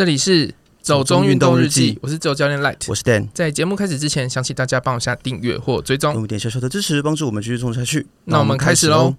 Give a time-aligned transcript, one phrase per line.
[0.00, 3.28] 这里是走中运动日记，我是自由教练 Light，我是 Dan。
[3.34, 8.06] 在节目开始之前，想请大家帮我下订阅或追踪，用一点小小的支持，帮助我们继续做下去。
[8.24, 9.14] 那我们开始喽。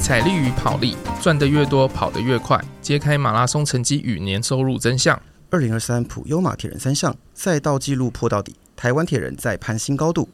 [0.00, 2.60] 踩力与跑力，赚得越多，跑得越快。
[2.82, 5.16] 揭开马拉松成绩与年收入真相。
[5.54, 10.28] 二零二三普优马铁人三项赛道纪录破到底，台湾铁人再攀新高度。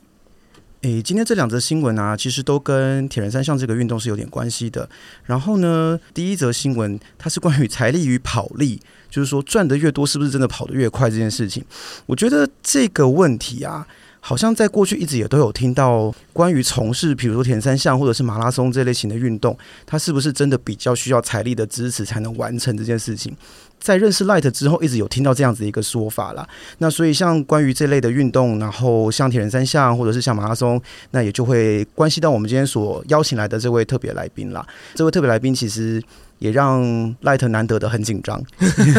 [0.80, 4.88] 诶，今天这两则新闻啊，其实都跟铁人三项这个运动是有点关系的。
[5.24, 11.62] 然后呢，第一则新闻它是关于财力与跑力，就是说赚得越多，是不是真的跑得越快这件事情？
[12.06, 13.86] 我觉得这个问题啊。
[14.20, 19.56] 好像在过去一直也都有听到关于从事，比如说铁人三项或者是马拉松这类型的运动，
[19.86, 23.34] 它是不是真的比较需要财力的支持才能完成这件事情？
[23.78, 26.46] 在认识 Light 之后，一直有听到这样子一个说法啦。
[26.78, 30.80] 那所以像关于这类的运动，然后像铁人三项或者是像马拉松，
[31.12, 34.66] 那也就会关系到我们今天所邀请来的这位特别来宾啦。
[34.94, 36.02] 这位特别来宾其实。
[36.40, 36.82] 也让
[37.22, 38.42] Light 难得的很紧张，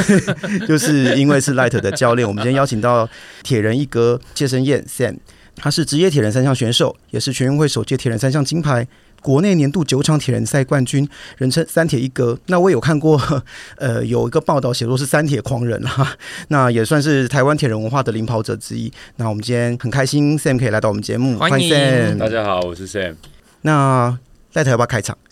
[0.68, 2.26] 就是因为是 Light 的教练。
[2.26, 3.08] 我们今天邀请到
[3.44, 5.18] 铁人一哥谢生燕 Sam，
[5.56, 8.88] 他是职业铁人三项选手，也是全运会首届铁人三项金牌，
[9.22, 12.38] 国内年度九场铁人赛冠军，人称三铁一哥。
[12.46, 13.20] 那我有看过，
[13.78, 16.16] 呃，有一个报道写作是三铁狂人哈，
[16.50, 18.92] 那也算是台湾铁人文化的领跑者之一。
[19.16, 22.18] 那我们今天很开心 Sam 可以来到我们节目，欢迎 Sam。
[22.20, 23.16] 大家好，我是 Sam。
[23.64, 24.18] 那
[24.54, 25.18] Light 要不要开场？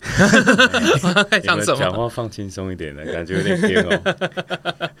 [1.30, 1.76] 开场什么？
[1.78, 4.16] 讲话放轻松一点的感觉有点偏哦，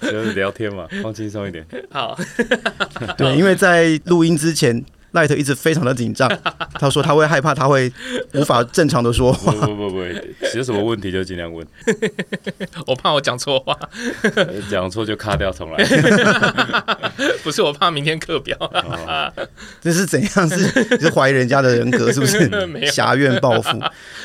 [0.02, 1.64] 就是聊天嘛，放轻松一点。
[1.90, 2.18] 好，
[3.16, 4.84] 对，因为在录音之前。
[5.12, 6.28] Light 一直非常的紧张，
[6.78, 7.92] 他说他会害怕，他会
[8.34, 9.52] 无法正常的说话。
[9.52, 9.98] 不不不不，
[10.56, 11.66] 有什么问题就尽量问。
[12.86, 13.76] 我怕我讲错话，
[14.70, 15.84] 讲错就卡掉重来。
[17.42, 18.56] 不是我怕明天课表，
[19.80, 20.48] 这是怎样？
[20.48, 22.50] 是是怀疑人家的人格是不是？
[22.90, 23.78] 侠怨报复？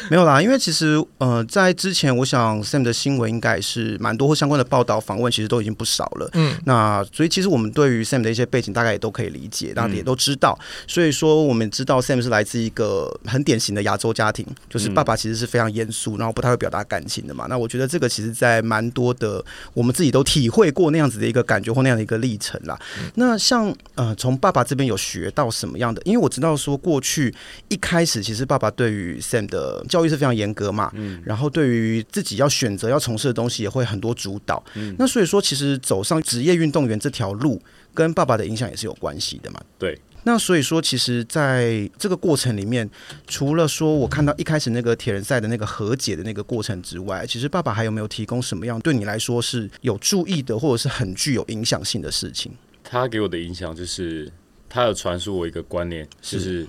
[0.09, 6.29] 没有啦，因为其实呃，在之前，我想 Sam 的新闻应该是蛮多或相关的报道访问，其实都已经不少了。
[6.34, 10.57] 嗯，那所以其实我们对于 Sam 的一些背景，大概也都可以理解，大家也都知道。
[10.88, 17.46] 所以说，我们知道 Sam 是来自一个很典型的亚洲家庭，就是爸爸其实是非常严肃，然后不太会表达感情的嘛。
[17.47, 19.44] 那我觉得这个其实，在蛮多的
[19.74, 22.80] 我们自己都体会过那样子的一个感觉或那样的一个历程啦。
[23.16, 26.02] 那像呃，从爸爸这边有学到什么样的？
[26.06, 27.34] 因为我知道说，过去
[27.68, 37.62] 一开始其实爸爸对于 Sam 的教育是非常严格嘛，嗯，然后对于自己要选择要从事的东西也会很多主导，嗯，那所以说其实走上职业运动员这条路，
[37.94, 40.00] 跟爸爸的影响也是有关系的嘛，对。
[40.28, 42.90] 那所以说，其实在这个过程里面，
[43.28, 52.52] 除了说我看到一开始那个铁人赛的那个和解的那个过程之外，其实爸爸还有没有提供什么样对你来说是有注意的，或者是很具有影响性的事情？
[52.84, 54.31] 他给我的影响就是，
[54.68, 56.66] 他有传输我一个观念，就是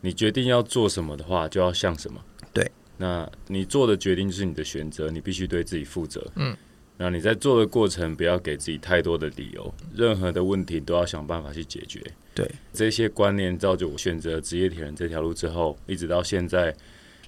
[0.00, 2.20] 你决定要做什么的话，就要像什么。
[2.52, 6.24] 对，那你做的决定就是你的选择，你必须对自己负责。
[6.36, 6.56] 嗯。
[7.00, 12.02] 那你在做的过程，不要给自己太多的理由，任何的问题都要想办法去解决。
[12.34, 16.74] 对，这些观念造就我选择职业铁人这条路之后，一直到现在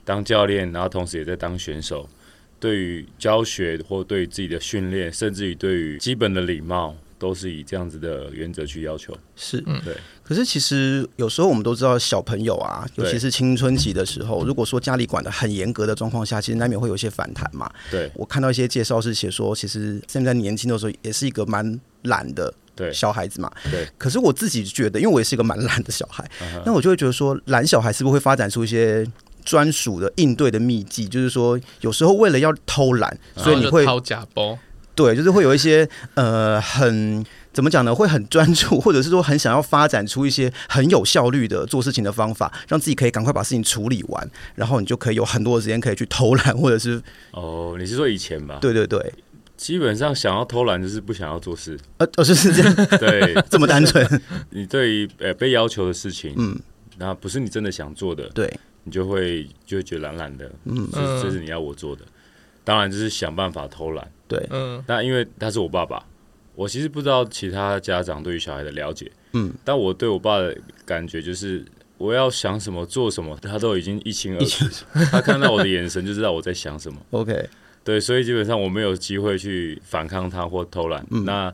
[0.04, 2.08] 当教练，然后同时也在当选手。
[2.58, 6.94] 对于教学或对于自己的训练，甚至于对于基本的礼貌。
[7.20, 9.94] 都是以这样子的原则去要求，是，嗯，对。
[10.24, 17.70] 可是其实有时候我们都知道，小朋友啊，尤其是青春期的时候，如果说家里管的很严格的状况下，其实难免会有一些反弹嘛。
[17.90, 22.52] 对，我看到一些介绍是写说，其实现在年轻的时候也是一个蛮懒的
[22.90, 23.52] 小孩子嘛。
[23.70, 23.86] 对。
[23.98, 26.26] 可是我自己觉得，因为我也是一个蛮懒的小孩，
[26.64, 29.06] 那我就会觉得说，懒小孩是不是会发展出一些
[29.44, 31.06] 专属的应对的秘籍？
[31.06, 34.58] 就是说，有时候为了要偷懒，所以你会掏假包。
[35.00, 37.24] 对，就是会有一些呃，很
[37.54, 37.94] 怎么讲呢？
[37.94, 47.00] 会很专注，或者是说很想要发展出一些很有效率的做事情的方法，让自己可以赶快把事情处理完，然后你就可以有很多的时间可以去偷懒，或者是
[47.32, 48.58] 哦，你是说以前吧？
[48.60, 49.12] 对对对，
[49.56, 54.06] 基本上想要偷懒就是不想要做事，呃，哦，就是这样，对， 这么单纯。
[54.50, 56.58] 你对于呃被要求的事情，嗯，
[56.98, 58.52] 那不是你真的想做的，对，
[58.84, 62.02] 你就会就会觉得懒懒的，嗯，这这是你要我做的。
[62.64, 66.04] 当然就是想办法偷懒，对，嗯，那因为他是我爸爸，
[66.54, 71.64] 我其实不知道其他家长对于小孩的了解，嗯，但我对我爸的感觉就是，
[71.98, 74.64] 我要想什么做什么，他都已经一清二楚，
[75.10, 77.48] 他看到我的眼神就知道我在想什么， OK，
[77.82, 81.52] 对，所以基本上我没有机会去反抗他或偷懒，嗯，那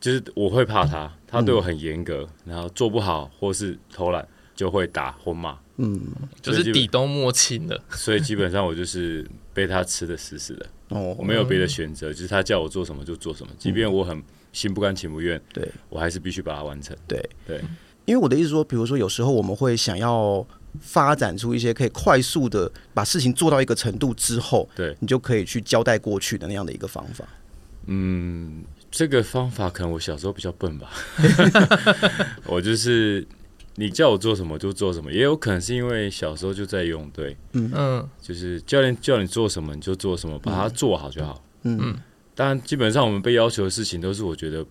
[0.00, 5.58] 就是我会怕他，他对我很严格，然后做不好或是偷懒就会打或骂。
[5.80, 6.00] 嗯，
[6.42, 9.24] 就是底都摸清了， 所以基本上我就是
[9.58, 10.66] 被他吃的死死的。
[10.90, 14.22] 哦，我没有别的选择，就是他叫我做什么就做什么，即便我很
[14.52, 16.96] 心不甘情不愿，对我还是必须把它完成。
[17.08, 17.60] 对对，
[18.04, 20.46] 因为我的意思说，比如说有时候我们会想要
[20.80, 27.26] 发展出一些可以快速的把事情做到一个程度之后，对你就可以去交代过去的那样的一个方法。
[27.86, 30.92] 嗯，这个方法可能我小时候比较笨吧，
[32.46, 33.26] 我就是
[33.78, 37.70] 你叫我做什么就做什么，也有可能是因为小时候就在游泳队，嗯。
[37.74, 38.08] 嗯。
[38.20, 41.42] 就是教练叫你做什么你就做什么，把它做好就好。
[41.62, 41.96] 嗯，嗯。
[42.34, 44.66] 当然，基本上我们被要求的事情都是我觉得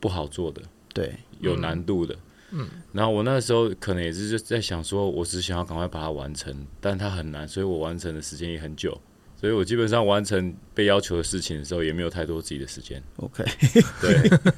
[0.00, 0.62] 不好做的，
[0.94, 2.16] 对，有难度的。
[2.50, 8.98] 嗯，然后我那时候可能也是在想说，我只想要赶快把它完成，但它很难，所以我完成的时间也很久。
[9.36, 13.02] 所以我基本上完成被要求的事情的时候，也没有太多自己的时间。
[13.16, 13.44] OK，
[14.00, 14.52] 对，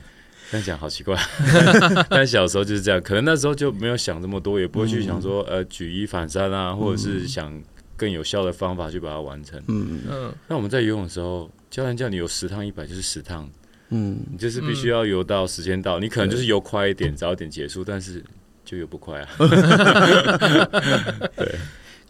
[0.50, 1.16] 这样讲好奇怪，
[2.10, 7.62] 但小时候就是这样，可能那时候就没有想这么多，也不会去想说呃举一反三啊，或者是想
[7.96, 9.62] 更有效的方法去把它完成。
[9.68, 10.00] 嗯。
[10.08, 13.48] 嗯那我们在游泳的时候，教练叫你游十趟一百就是十趟，
[13.90, 18.22] 嗯，你就是必须要游到时间到，你可能就是游快一点，早一点结束，但是
[18.64, 19.28] 就游不快啊。
[21.36, 21.54] 对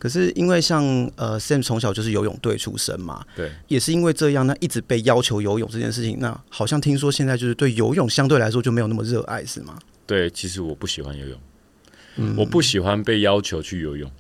[0.01, 0.83] 可是因为像
[1.15, 9.79] 呃 Sam 从小就是游泳队出身嘛，对，也是因为这样，那一直被要求游泳这件事情，那好像听说现在就是对游泳相对来说就没有那么热爱，是吗？
[10.07, 11.39] 对，其实我不喜欢游泳，
[12.17, 12.35] 嗯。
[12.39, 14.11] 我不喜欢被要求去游泳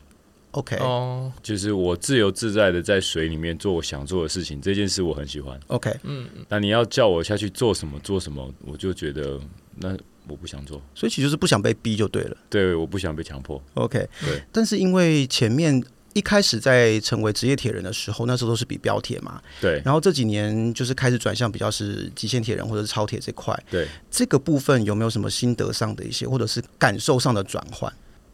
[0.51, 0.77] ，OK。
[0.77, 1.33] 哦。
[1.43, 5.59] 就是我自由自在的在水里面做我想做的事情，这件事我很喜欢。
[5.69, 6.29] OK，嗯。
[6.49, 9.41] 那你要叫我下去做什么做什么，我就觉得
[9.77, 9.97] 那
[10.31, 10.81] 我不想做。
[10.95, 12.37] 所以其实就是不想被逼就对了。
[12.49, 13.63] 对，我不想被强迫。
[13.75, 14.43] OK，对。
[14.53, 15.83] 但是因为前面
[16.13, 27.93] 一开始在成为职业铁人的时候，那时候都是比标铁嘛，对然后这几年就是开始转向比较是极限铁人或者是超铁这块，对，这个部分有没有什么心得上的一些，或者是感受上的转换？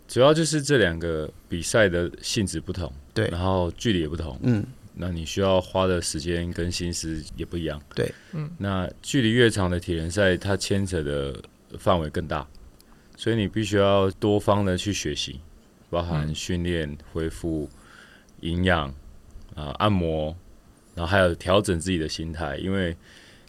[0.09, 4.65] 主要就是这两个比赛的性质不同，对然后距离也不同，嗯，
[4.95, 7.79] 那你需要花的时间跟心思也不一样。
[7.95, 11.39] 对，嗯，那距离越长的铁人赛，它牵扯的
[11.79, 12.47] 范围更大，
[13.17, 15.41] 所以你必须要多方的去学习，
[15.91, 17.69] 包含训练、恢复、
[18.41, 18.89] 营养
[19.55, 20.37] 啊、按摩，
[20.95, 22.57] 然后还有调整自己的心态。
[22.59, 22.97] 因为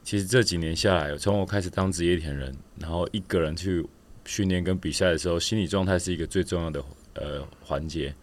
[0.03, 3.85] 其实这几年下来，从我开始当职业田人，然后一个人去
[4.25, 6.83] 训练跟比赛的时候，心理状态是一个最重要的
[7.13, 8.13] 呃环节。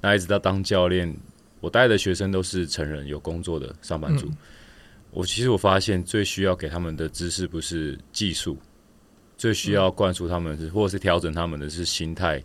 [0.00, 1.16] 那一直到当教练，
[1.60, 4.26] 我带的学生都是成人有工作的上班族。
[4.26, 4.36] 嗯
[5.10, 8.58] 我其实我发现最需要给他们的知识不是技术，
[9.38, 12.42] 最需要灌输他们的是，或者是调整他们的是心态、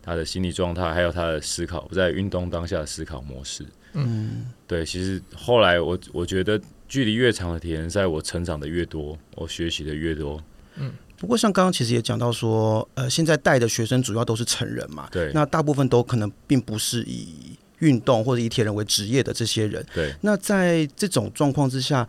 [0.00, 3.66] 他的心理状态，还有他的思考，在运动当下的思考模式。
[3.94, 10.40] 嗯，对，其实后来我我觉得距离越长的铁人赛，我成长的越多，我学习的越多。
[10.76, 19.82] 嗯不过像刚刚其实也讲到说，呃，现在带的学生主要都是成人嘛，对那大部分都可能并不是以运动或者以铁人为职业的这些人。
[19.94, 22.06] 对，那在这种状况之下，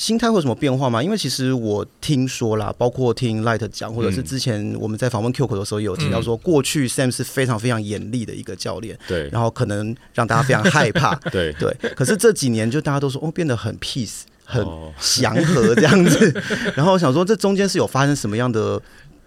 [0.00, 1.02] 心态会有什么变化吗？
[1.02, 11.14] 因为其实我听说啦，包括听 Light 讲，或者是之前我们在访问 Q 口的时候，也有提到说，过去 Sam 是非常非常严厉的一个教练，对，然后可能让大家非常害怕。
[11.30, 16.42] 对，对，可是这几年就大家都说，哦，变得很 peace，很哦祥和这样子。
[16.74, 18.80] 然后我想说，这中间是有发生什么样的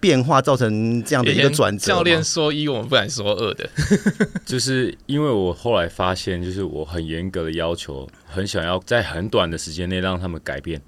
[0.03, 1.87] 变化，造成这样的一个转折？
[1.87, 3.69] 教练说一，我们不敢说二的。
[4.45, 10.81] 就是因为我后来发现，就是我很严格的要求，很想要在很短的时间内让他们改变，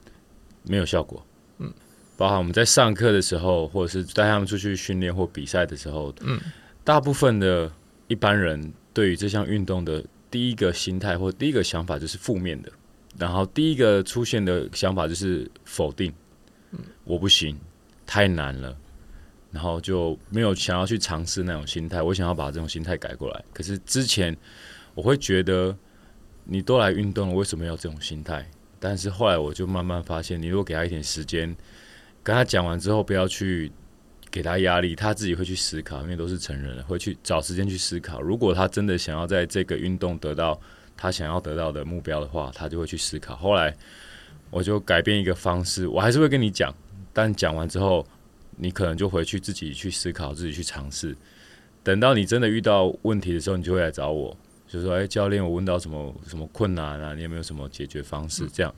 [0.63, 1.25] 没有效果。
[1.59, 1.73] 嗯，
[2.17, 6.37] 包含我们在上课的时候，或者是带他们出去训练或比赛的时候，嗯，
[6.83, 7.71] 大部分的
[8.09, 12.69] 一般人对于这项运动的第一个心态或第一个想法就是负面的，
[13.18, 16.11] 然后第一个出现的想法就是否定，
[16.71, 17.57] 嗯，我不行，
[18.06, 18.75] 太难了。
[19.56, 23.42] 然后就没有想要去尝试那种心态，我想要把这种心态改过来。
[23.54, 24.35] 可是之前
[24.94, 25.74] 我会觉得，
[26.44, 28.45] 你都来运动了，为什么要这种心态？
[28.81, 31.56] 但是后来我就慢慢发现，你如果给他一点时间，
[32.21, 33.71] 跟他讲完之后，不要去
[34.30, 38.21] 给他压力，他自己会去思考，因为都是成人了，会去找时间去思考。
[38.21, 40.59] 如果他真的想要在这个运动得到
[40.97, 43.38] 他想要得到的目标的话，他就会去思考。
[43.38, 43.74] 后来
[44.50, 46.76] 我就改变一个方式，我还是会跟你讲，
[47.14, 48.06] 但讲完之后。
[48.57, 51.16] 你可能就回去自己去思考，自己去尝试。
[51.83, 54.35] 等到你真的遇到问题的时候，你就会来找我，
[54.68, 57.14] 就说：“哎，教练，我问到什么什么困难啊？
[57.14, 58.74] 你有没有什么解决方式？”这样，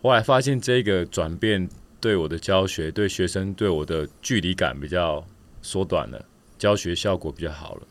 [0.00, 1.68] 后来发现这个转变
[2.00, 5.24] 对我的教学、对学生、对我的距离感比较
[5.62, 6.24] 缩短了，
[6.56, 7.86] 教学效果比较好了。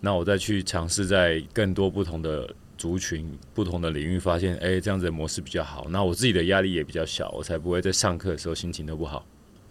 [0.00, 5.86] 那我再去尝试在更多不同的族群、不同的领域，发现哎，这样子的模式比较好。
[5.90, 9.26] 那我自己的压力也比较小，我才不会在上课的时候心情都不好。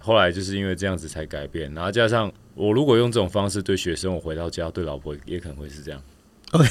[0.08, 6.02] 后来就是因为这样子才改变，然后加上我如果用这种方式对学生，我回到家对老婆也可能会是这样。
[6.52, 6.68] OK，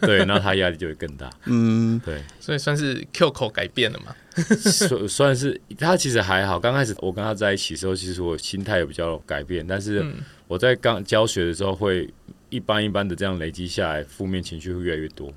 [0.00, 1.30] 对，那他压力就会更大。
[1.44, 4.16] 嗯，对，所以算是 Q 口改变了嘛？
[4.58, 6.58] 算算是他其实还好。
[6.58, 10.02] 刚开始我跟他在一起的时候，其实我心态也比较改变，但是
[10.48, 12.08] 我在刚教学的时候，会
[12.48, 15.30] 一般一般的这样累积下来，负面情绪会越来越多，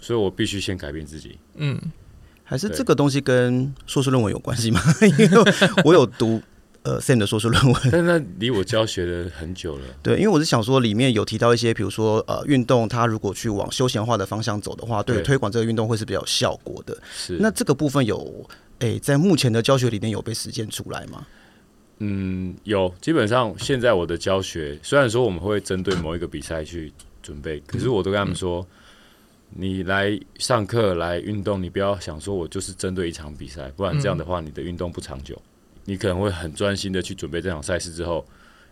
[0.00, 1.38] 所以我必须先改变自己。
[1.54, 1.80] 嗯，
[2.42, 4.80] 还是这个东西跟硕士论文有关系吗？
[5.18, 5.44] 因为
[5.84, 6.42] 我有读。
[6.84, 9.84] 呃，Sam 的硕士论文，但是那离我教学的很久了。
[10.02, 16.96] 对，因为我是想说，里面有提到一些，比如说呃，运动它如果去往休闲化的方向走的话，对推广这个运动会是比较有效果的。
[17.14, 18.46] 是，那这个部分有
[18.80, 21.26] 诶、欸，在目前的教学里面有被实践出来吗？
[22.00, 22.94] 嗯，有。
[23.00, 35.40] 基本上现在我的教学，虽然说我们会针对某一个比赛去准备，可是我都跟他们说，嗯、你来上课来运动，你不要想说我就是针对一场比赛，不然这样的话，你的运动不长久。
[35.84, 38.26] 你可能会很专心的去准备这场赛事之后，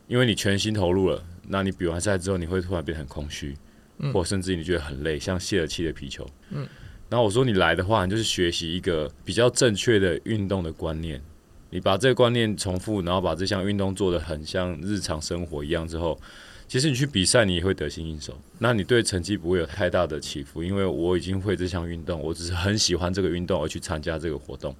[0.08, 3.56] 因为你全心投入了，那你比完赛之后，你会突然变得很空虚，
[3.98, 6.66] 嗯，或甚至你觉得很累，像泄了气的皮球，嗯。
[7.08, 11.20] 然后我说你来的话，你就是学习一个比较正确的运动的观念，
[11.68, 16.18] 你把这个观念重复，然后把这项运动做得很像日常生活一样之后，
[16.66, 24.74] 其实你去比赛你也会得心应手，那你对成绩不会有太大的起伏，因为我已经会这项运动，我只是很喜欢这个运动而去参加这个活动。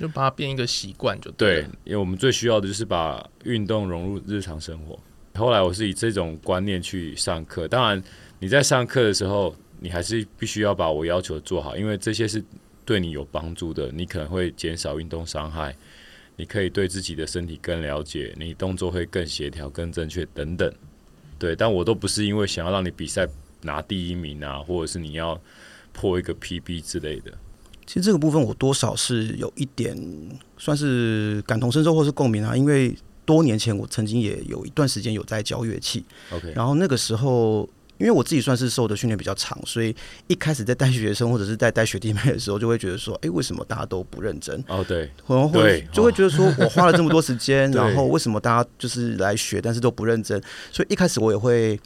[0.00, 4.98] 就把它变一个习惯就对，对，因为我们最需要的就是把运动融入日常生活。
[5.34, 8.02] 后来我是以这种观念去上课，当然
[8.38, 12.42] 你在上课的时候，你还是必须要把我要求做好，因为这些是
[12.86, 13.92] 对你有帮助的。
[13.92, 15.76] 你可能会减少运动伤害，
[16.36, 20.72] 你可以对自己的身体更了解，你动作会更协调、更正确等等。
[21.38, 23.28] 对，但我都不是因为想要让你比赛
[23.60, 25.38] 拿第一名啊，或者是你要
[25.92, 27.32] 破一个 PB 之类的。
[27.90, 29.98] 其实这个部分我多少是有一点
[30.56, 37.68] 算是感同身受或是共鸣啊，因为多年前我曾经也有一段时间有在教乐器，OK，然后那个时候
[37.98, 39.92] 因为我自己算是受的训练比较长，所以
[40.28, 44.62] 一开始在带学生或者是在带学弟妹的时候，就会觉得说，哎，为什么大家都不认真？
[44.68, 50.40] 哦，对，然后会就会觉得说我花了这么多时间， 然后为什么大家就是来学，但是都不认真？
[50.70, 51.76] 所以一开始我也会。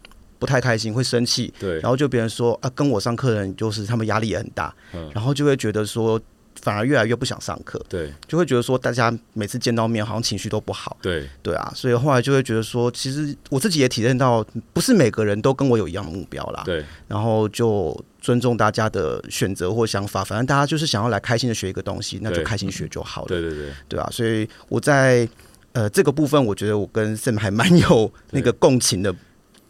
[0.45, 6.21] 不太开心，会生气，对，然后就别人说啊，跟我上课的人就是他们压力也很大，嗯，然后就会觉得说，
[6.61, 25.27] 反而越来越不想上课，对，就会觉得说，大家每次见到面好像情绪都不好，对，对啊，所以后来就会觉得说，其实我自己也体验到，不是每个人都跟我有一样的目标啦，对，然后就尊重大家的选择或想法，反正大家就是想要来开心的学一个东西，那就开心学就好了，对对对，对啊，所以我在
[25.73, 29.15] 呃这个部分，我觉得我跟 Sam 还蛮有那个共情的。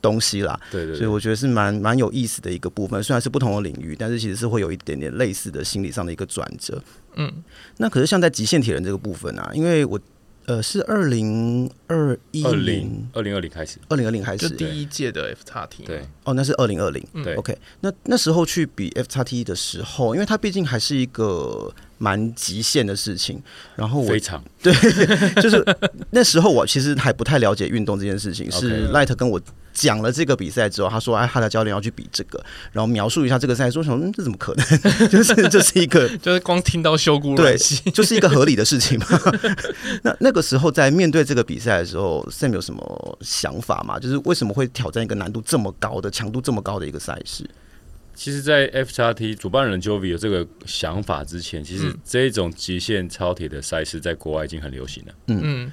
[0.05, 3.03] 东西啦，对对，对，所以我觉得是蛮蛮有意思的一个部分。
[3.03, 6.83] 虽然是不同的领域，但是其实是会有一点点类似的心理上的一个转折。
[7.15, 7.33] 嗯，
[7.79, 9.99] 那可是像在极限铁人这个部分啊，因为我
[10.45, 17.57] 呃是二零二一零二零二零开始，二零二零开始就第一届的 F 叉 T 对哦，那是二零二零对 OK。
[17.81, 23.43] 那那时候去比 F 叉 T 的时候，因为它毕竟还是一个蛮极限的事情，
[23.75, 24.71] 然后我非常对，
[25.41, 25.65] 就是
[26.11, 29.41] 那时候我其实还不太了解运动这件事情，是 Light 跟我。
[29.75, 33.73] 讲了这个比赛之后，他说：“哎，他的教练要去比这个，然后描述一下这个赛事。
[33.73, 34.07] 说什么？
[34.07, 34.65] 嗯，这怎么可能？
[35.11, 37.57] 就是这是一个， 就是光听到修姑对，
[37.93, 39.07] 就是一个合理的事情嘛。
[40.03, 43.99] 那那个时候在面对这个比赛的时候，Sam 有什么想法吗？
[43.99, 47.45] 就是为什么会挑战一个难度这么高的、强度这么高的一个赛事？
[48.15, 55.13] 其实，在 F 叉 T 主办人 Jovi 有这个想法之前，其实这种极限超铁的赛事在国外已经很流行了。
[55.27, 55.41] 嗯。
[55.43, 55.73] 嗯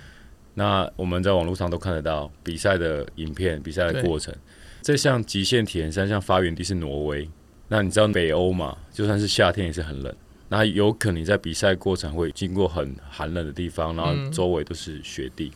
[0.54, 4.34] 那我们在网络上都看得到比赛的影片、比赛的过程。
[4.82, 7.30] 这项极限铁人三项发源地是挪威。
[7.68, 8.78] 那你知道北欧嘛？
[8.92, 10.14] 就算是夏天也是很冷。
[10.50, 15.52] 那有可能你在比赛过程会经过很寒冷的地方，然后周围都是雪地。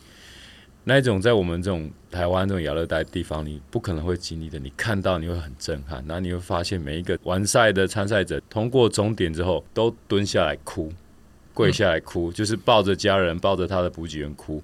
[0.84, 4.58] 那一种在我们这种台湾这种亚热带地方，你不可能会经历的。
[4.58, 10.90] 你看到你会很震撼，然后你会发现每一个完赛的参赛者通过终点之后都蹲下来哭。
[11.56, 14.62] 跪下来哭，就是抱着家人，抱着他的补给员哭。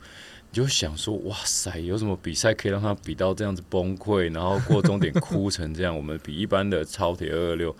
[0.50, 5.96] 你就想说，哇塞，有什么比赛可以让他比到这样子崩溃，然后过终点哭成这样？
[5.96, 7.74] 我们比一般的超铁二二六，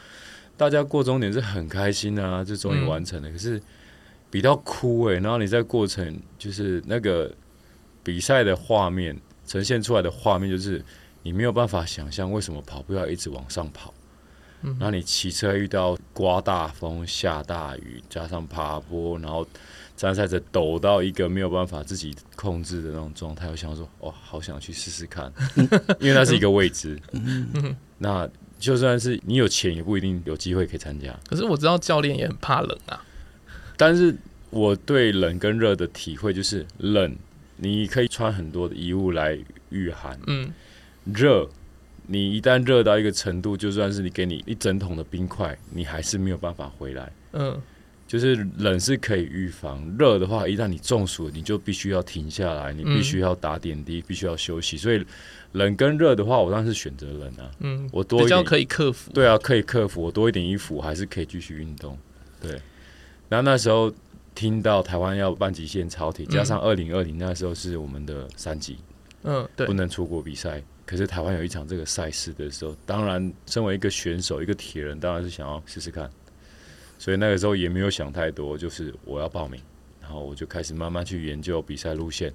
[0.57, 3.31] 大家过终点是很开心啊，就终于完成了。
[3.31, 3.61] 可是
[4.31, 7.31] 比到哭哎，然后你在过程就是那个
[8.03, 9.15] 比赛的画面
[9.47, 10.83] 呈现出来的画面，就是
[11.23, 13.93] 你没有办法想象为什么跑步要一直往上跑。
[14.63, 19.47] 然后你骑车遇到刮大风、下大雨，加上爬坡，然后
[19.97, 25.33] 参赛者抖到一个没有办法自己控制的那种状态，我想说，哦，好想去试试看，
[26.01, 26.99] 因为那是一个未知。
[27.99, 28.29] 那
[28.59, 31.13] 就算是你有钱，也不一定有机会可以参加。
[31.29, 33.05] 可是我知道教练也很怕冷啊。
[33.77, 34.17] 但是
[34.51, 37.17] 我对冷跟热的体会就是，冷
[37.57, 39.37] 你可以穿很多的衣物来
[39.71, 40.19] 御寒。
[40.27, 40.53] 嗯，
[41.05, 41.49] 热。
[42.13, 47.11] 你一旦热到一个程度，就算是你给你一整桶的冰块，你还是没有办法回来。
[47.33, 47.59] 嗯，
[48.07, 54.77] 就是冷是可以预防，热的话，一旦你中暑，你就必须要停下来，你必须要打点滴，必须要休息。
[54.77, 55.03] 所以
[55.53, 57.51] 冷跟热的话，我当然是选择冷啊。
[57.61, 59.11] 嗯，我多一点比较可以克服。
[59.13, 60.03] 对啊，可以克服。
[60.03, 61.99] 我多一点衣服，我还是可以继续运动。
[62.43, 62.61] 对，
[63.31, 63.91] 然后那时候
[64.35, 68.77] 听到台湾要办极限超体，加上二零二零那时候是我们的三级，
[69.23, 70.63] 嗯，对，不能出国比赛。
[70.93, 76.11] 可是台湾有一场这个赛事的时候，当然身为一个选手，一个铁人，当然是想要试试看。
[76.99, 79.59] 所以那个时候也没有想太多，就是我要报名，
[80.03, 82.31] 然后我就开始慢慢去研究比赛路线，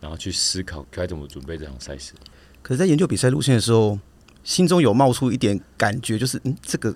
[0.00, 2.12] 然后去思考该怎么准备这场赛事。
[2.60, 3.96] 可是，在研究比赛路线的时候，
[4.42, 6.92] 心中有冒出一点感觉，就是嗯，这个。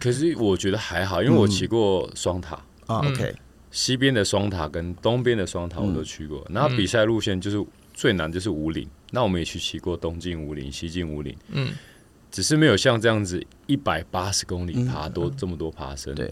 [0.00, 3.34] 可是我觉得还好，因为我骑过双塔啊，OK，
[3.70, 6.46] 西边的双塔跟东边的双塔我都去过。
[6.48, 7.62] 然后比赛路线就是。
[7.96, 11.72] 最难就是五岭，那我们也去骑过东进五岭、西进五岭，嗯，
[12.30, 16.30] 只是没有像这样子一百八十公里爬多、嗯、这么多爬升，对，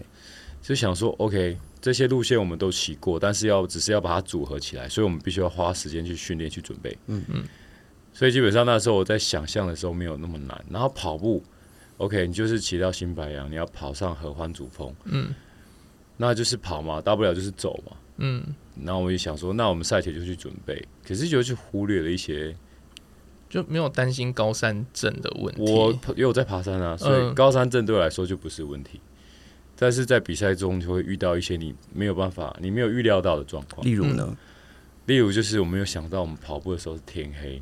[0.61, 7.43] 就想说 OK，这些路线我们都骑过，但是要只是要把它组合起来，所以我们必须要花时间去训练去准备，嗯嗯，
[8.13, 11.43] 所以基本上那时候我在想象的时候没有那么难，然后跑步
[11.97, 15.33] ，OK，你就是骑到新白杨，你要跑上合欢主峰，嗯，
[16.17, 18.53] 那就是跑嘛，大不了就是走嘛，嗯。
[18.83, 22.55] 然后我就想说，那我们赛前就去准备，可是就去忽略了一些，
[23.49, 25.61] 就没有担心高山症的问题。
[25.61, 28.99] 我也有在爬山啊，所以高山症对我来说就不是问题。
[29.03, 29.09] 嗯、
[29.77, 33.85] 但是在比赛中就会遇到一些你没有办法、你没有预料到的状况。
[33.85, 34.35] 例如呢？
[35.05, 37.61] 例如就是我没有想到我们跑步的时候是天黑。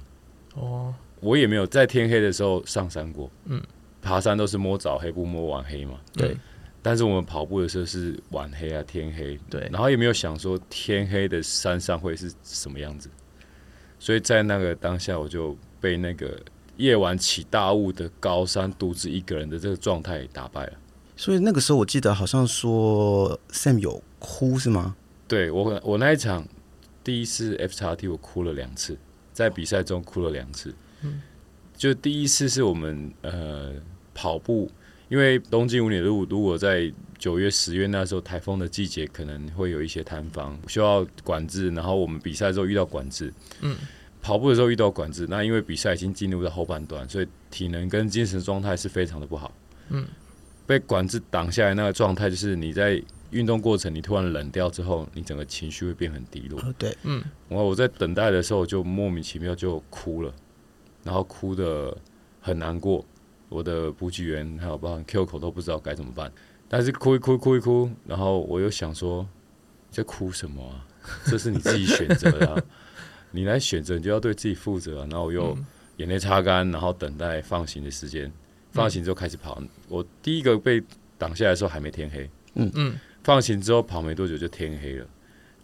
[0.55, 0.93] 哦。
[1.20, 3.29] 我也没有在天黑的时候上山过。
[3.46, 3.62] 嗯。
[4.01, 6.00] 爬山都是摸早黑不摸晚黑嘛。
[6.13, 6.29] 对。
[6.29, 6.39] 嗯
[6.86, 13.10] 但是我们跑步的时候是晚黑啊，天黑，对，然后也没有想说天黑的山上会是什么样子，
[13.98, 16.38] 所以在那个当下，我就被那个
[16.75, 20.74] 夜晚起大雾的高山独自一个人的这个状态打败了。
[21.16, 24.98] 所以那个时候我记得好像说 Sam 有哭是吗？
[25.25, 26.46] 对，我我那一场
[27.02, 28.98] 第一次 F 叉 T 我哭了两次，
[29.32, 31.22] 在比赛中哭了两次，嗯，
[31.78, 33.72] 就第一次是我们呃
[34.13, 34.69] 跑步。
[35.13, 41.69] 因为东京五里路，如果在九月、十月那时候台风的季节，可能会有一些塌方需要管制。
[41.69, 43.78] 然后我们比赛的时候遇到管制，嗯，
[44.23, 45.28] 跑步的时候遇到管制。
[45.30, 49.54] 那因为比赛已经进入到后半段，所以体能跟精神状态是非常的不好。
[49.89, 50.04] 嗯，
[50.65, 52.99] 被管制挡下来那个状态，就是你在
[53.30, 56.60] 运动过程，你突然冷掉之后，你整个情绪会变很低落。
[56.80, 60.34] 对，嗯，然后我在等待的时候就莫名其妙就哭了，
[61.04, 61.95] 然后哭的
[62.41, 63.06] 很难过。
[63.54, 66.32] 我的补给员还有包括 Q 口都不知道该怎么办，
[66.68, 69.28] 但是哭一哭哭一哭，然后我又想说，
[69.92, 70.88] 在哭什么啊？
[71.30, 72.63] 这是你自己选择的，啊，
[73.30, 75.08] 你来选择，你就要对自己负责，啊。
[75.12, 75.56] 然后我又
[75.98, 78.32] 眼泪擦干，然后等待放行的时间，
[78.72, 79.62] 放行之后开始跑。
[79.88, 80.82] 我第一个被
[81.20, 85.06] 挡下来的时候还没天黑，嗯嗯，放行之后跑没多久就天黑了。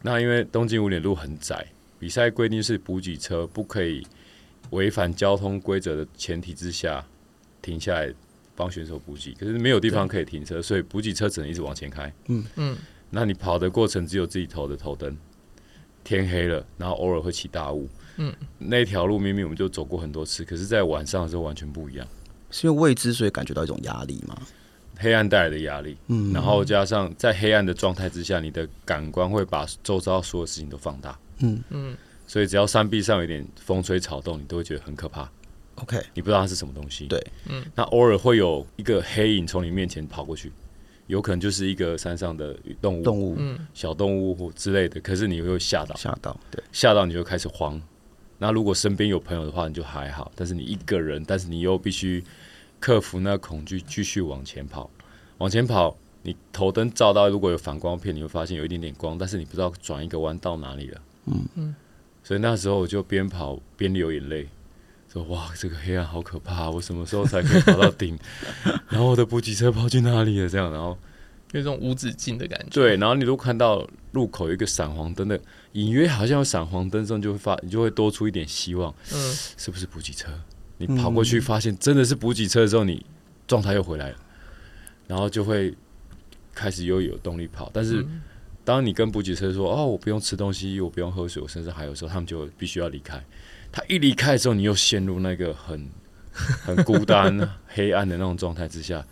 [0.04, 1.65] 那因为东京五点路很窄，
[1.97, 4.06] 比赛规定是补给车不可以
[4.69, 7.04] 违反交通规则的前提之下。
[7.62, 8.13] 停下来
[8.56, 12.13] 帮选手补给，可是没有地方可以停车，所以补给车只能一直往前开。
[12.28, 12.78] 嗯嗯，
[13.10, 15.17] 那你跑的过程只有自己头的头灯。
[16.02, 17.88] 天黑了，然后偶尔会起大雾。
[18.17, 22.08] 嗯，那条路明明我们就走过很多次，可是在晚上的时候完全不一样。
[22.50, 24.36] 是因为未知，所以感觉到一种压力吗？
[24.98, 25.98] 黑暗带来的压力。
[26.08, 31.19] 嗯，然后加上在黑暗的状态之下，你的感官会把周遭所有事情都放大。
[31.39, 31.95] 嗯嗯，
[32.26, 35.30] 所以只要山壁上有点风吹草动，你都会觉得很可怕。
[35.81, 37.07] OK，你不知道它是什么东西。
[37.07, 40.51] 对，嗯，那偶尔会有一个黑影从你面前跑过去，
[41.07, 44.99] 有可能就是一个山上的动物，动物，嗯，小动物或之类的。
[45.01, 47.81] 可是你会吓到，吓到，对，吓到你就开始慌。
[48.37, 50.31] 那如果身边有朋友的话，你就还好。
[50.35, 52.23] 但是你一个人，但是你又必须
[52.79, 54.89] 克服那个恐惧，继续往前跑。
[55.39, 61.01] 往前跑，你头灯照到，如果有反光片，你会发现有一点点光，但是你不知道转一个弯到哪里了。
[61.25, 61.75] 嗯嗯，
[62.23, 64.47] 所以那时候我就边跑边流眼泪。
[65.12, 66.69] 说哇，这个黑暗好可怕！
[66.69, 68.17] 我什么时候才可以跑到顶？
[68.89, 70.48] 然后我的补给车跑去哪里了？
[70.48, 70.95] 这样，然后
[71.52, 72.67] 有种无止境的感觉。
[72.69, 75.39] 对，然后你如果看到路口有一个闪黄灯的，
[75.72, 78.93] 隐约好像有闪黄灯，这种就会发，你就会多出一点希望。
[79.12, 80.30] 嗯，是不是补给车？
[80.78, 83.04] 你跑过去发现真的是补给车的时候，你
[83.48, 84.15] 状态又回来了，
[85.08, 85.76] 然后就会
[86.54, 87.72] 开始又有动力跑。
[87.74, 88.06] 但是
[88.63, 93.22] 当你跟补给车说：“哦，我不用吃东西，我不用喝水，我身上还有时候，他们就必须要离开。
[93.71, 95.89] 他一离开的时候，你又陷入那个很
[96.32, 99.05] 很孤单、 黑暗的那种状态之下，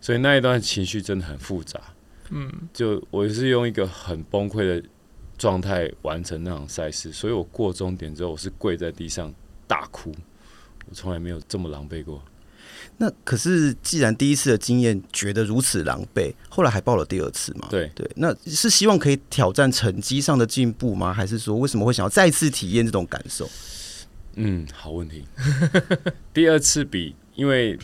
[0.00, 1.80] 所以那一段情绪真的很复杂。
[2.30, 4.88] 嗯，就我是用一个很崩溃的
[5.36, 9.32] 状态完成那场赛事，所以我过终点之后，我是跪在地上
[9.66, 10.14] 大哭，
[10.88, 12.22] 我从来没有这么狼狈过。
[12.96, 17.68] 那可是，既然第一次的经验觉得如此狼狈，后来还报了第二次嘛？
[17.70, 21.12] 对对，那是希望可以挑战成绩上的进步吗？
[21.12, 23.48] 还是说，为什么会想要再次体验这种感受？
[24.34, 25.24] 嗯，好问题。
[26.32, 27.78] 第二次比，因为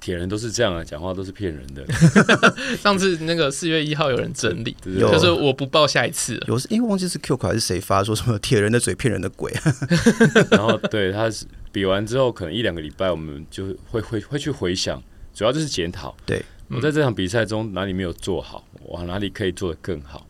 [0.00, 1.86] 铁人都是这样啊，讲话都是骗人的。
[2.76, 6.44] 上次那个四月一号有人整理，有就是我不报下一次了。
[6.48, 9.62] 有，因为忘记是 Q 卡还是谁发说什么铁人的嘴骗人的鬼啊？
[10.50, 11.46] 然后对他是。
[11.74, 15.02] 比完之后，可能一两个礼拜，我们就会会会去回想，
[15.34, 16.14] 主要就是检讨。
[16.24, 20.24] 对，我在这场比赛中哪里没有做好，我哪里可以做得更好。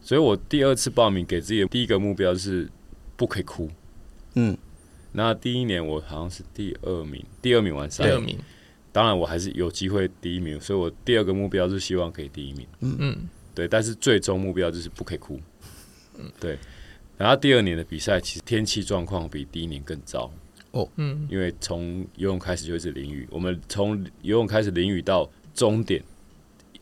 [0.00, 2.70] 所以我第二次报名给自己的第一个目标是
[3.16, 3.68] 不可以哭。
[4.34, 4.56] 嗯，
[5.16, 8.04] 那第一年我好像是第二名，第二名完赛。
[8.04, 8.36] 第二名，
[8.90, 12.66] 当然我还是有机会第一名，所以我第二个目标是希望可以第一名。
[12.80, 15.40] 嗯嗯，对，但是最终目标就是不可以哭。
[16.18, 16.58] 嗯，对。
[17.16, 20.28] 然后第二年的比赛，其实天气状况比第一年更糟。
[20.72, 26.02] 哦，嗯，因为从游泳开始就一直淋雨，我们从游泳开始淋雨到终点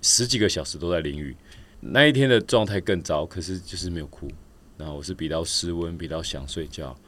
[0.01, 1.37] 十几个小时都在淋雨，
[1.81, 4.27] 那一天的状态更糟，可是就是没有哭。
[4.79, 6.99] 然后我是比较失温，比较想睡觉，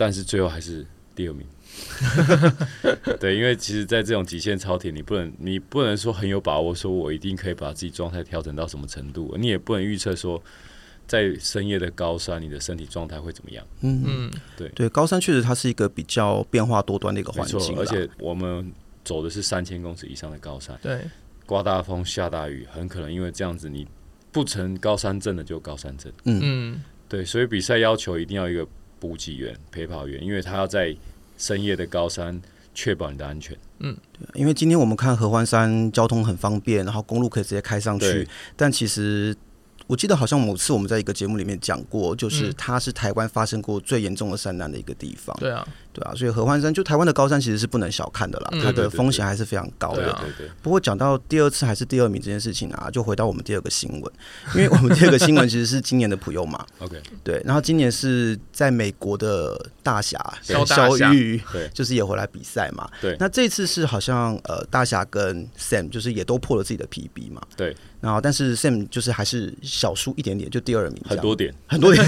[0.00, 1.46] 但是最后还是第二名。
[3.20, 10.42] 对，因为其实，在这种极限超体，你不能，你不能说很有把握，说我一定可以把自己状态调整到什么程度，你也不能预测说。
[11.06, 13.66] 在深夜的高山，你的身体状态会怎么样？
[13.80, 21.00] 嗯嗯，对对，高山确实它是一个比较变化多端的一个环境，而且我们走的是三千公尺以上的高山，对，
[21.46, 23.88] 刮大风下大雨，很可能因为这样子，你
[24.30, 26.12] 不成高山症的就高山症。
[26.26, 28.64] 嗯嗯，对，所以比赛要求一定要一个
[29.00, 30.94] 补给员、陪跑员，因为他要在
[31.36, 32.40] 深夜的高山
[32.72, 33.56] 确保你的安全。
[33.80, 39.36] 嗯，对，因为今天我们看合欢山交通很方便，然后公路可以直接开上去，但其实。
[39.86, 45.36] 我记得好像某次我们在一个节目里面讲过，就是它是台湾发生过最严重的山难的一个地方。
[45.40, 50.12] 对啊，对啊，所以合欢山就台湾的高山其实是不能小看的啦，它的风险还是非常高的。
[50.20, 50.50] 对对。
[50.62, 54.12] 不过讲到第二次还是第二名这件事情啊，就回到我们第二个新闻，
[54.54, 56.64] 因为我们第二个新闻其实是今年的普悠嘛。
[56.78, 57.00] OK。
[57.24, 62.88] 对，然后今年是在美国的大侠萧萧玉，对，就是也回来比赛嘛。
[63.00, 63.16] 对。
[63.18, 67.42] 那这次是好像呃大侠跟 Sam 就是也都破了自己的 PB 嘛。
[67.56, 67.76] 对。
[68.00, 72.02] 然后，但是 Sam 就是还是小输一点点，就第二名，很多点，很多点，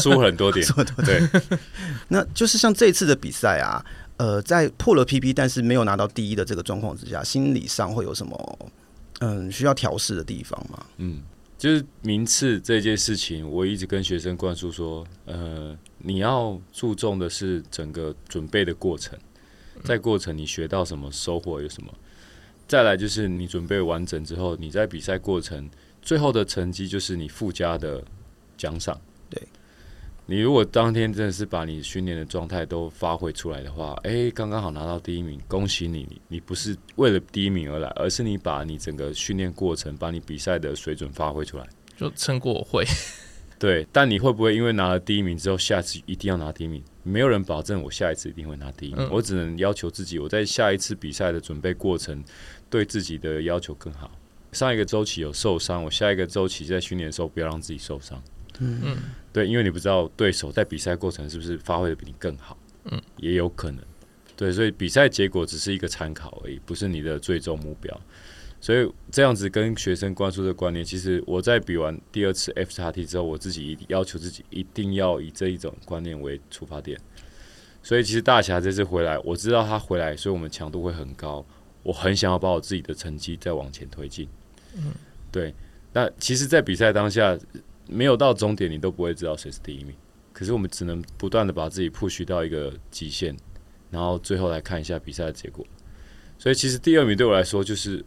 [0.00, 1.30] 输很多点，输很多点。
[1.30, 1.58] 对，
[2.08, 3.84] 那就是像这一次的比赛啊，
[4.16, 8.70] 呃，在破了 PP 但是没有拿到第一的这个状况之下，心理上会有什么
[9.20, 10.86] 嗯需要调试的地方吗？
[10.96, 11.20] 嗯，
[11.58, 19.18] 就是名次这件事情，我一直跟学生灌输说，呃，你要注重的是整个准备的过程，
[19.84, 21.92] 在过程你学到什么，收获有什么。
[22.66, 25.68] 再来就是你准备完整之后，你在比赛过程
[26.02, 28.04] 最后的成绩就是你附加的
[28.58, 29.00] 奖赏。
[29.30, 29.42] 对，
[30.30, 36.06] 你如果当天真的是把你训练的状态都发挥出来的话，哎，刚刚好拿到第一名，恭喜你！
[36.28, 42.84] 你不是为了第一名而来，而是你把你整个训练过程，把你比赛的水准发挥出来，就撑过我会。
[43.58, 46.82] 对，但你会不会因为拿了第一名之后，下次一定要拿第一名？
[47.02, 52.22] 没有人保证我下一次一定会拿第一名，嗯、我只能要求自己，我在下一次比赛的准备过程。
[52.70, 54.10] 对自己的要求更好。
[54.52, 58.22] 上一个周期有受伤，我下一个周期在训练的时候不要让自己受伤。
[58.58, 58.96] 嗯嗯，
[59.38, 62.58] 对，因为你不知道对手在比赛过程是不是发挥的比你更好。
[62.86, 63.80] 嗯，也有可能。
[64.34, 68.00] 对，所以比赛结果只是一个参考而已，不是你的最终目标。
[68.60, 77.00] 所以这样子跟学生灌输的观念，其实我在比完第二次 F 叉 T 之后，我自己要求自己一定要以这一种观念为出发点。
[77.80, 81.46] 所以其实大侠这次回来，我知道他回来，所以我们强度会很高。
[81.84, 84.28] 我很想要把我自己的成绩再往前推进，
[84.74, 84.90] 嗯，
[85.30, 85.54] 对。
[85.90, 87.36] 那其实，在比赛当下，
[87.88, 89.94] 没有到终点，你都不会知道谁是第一名。
[90.32, 93.36] 可是，我们只能不断的把自己 push 到一个极限，
[93.90, 95.66] 然后最后来看一下比赛的结果。
[96.38, 98.04] 所以，其实第二名对我来说，就是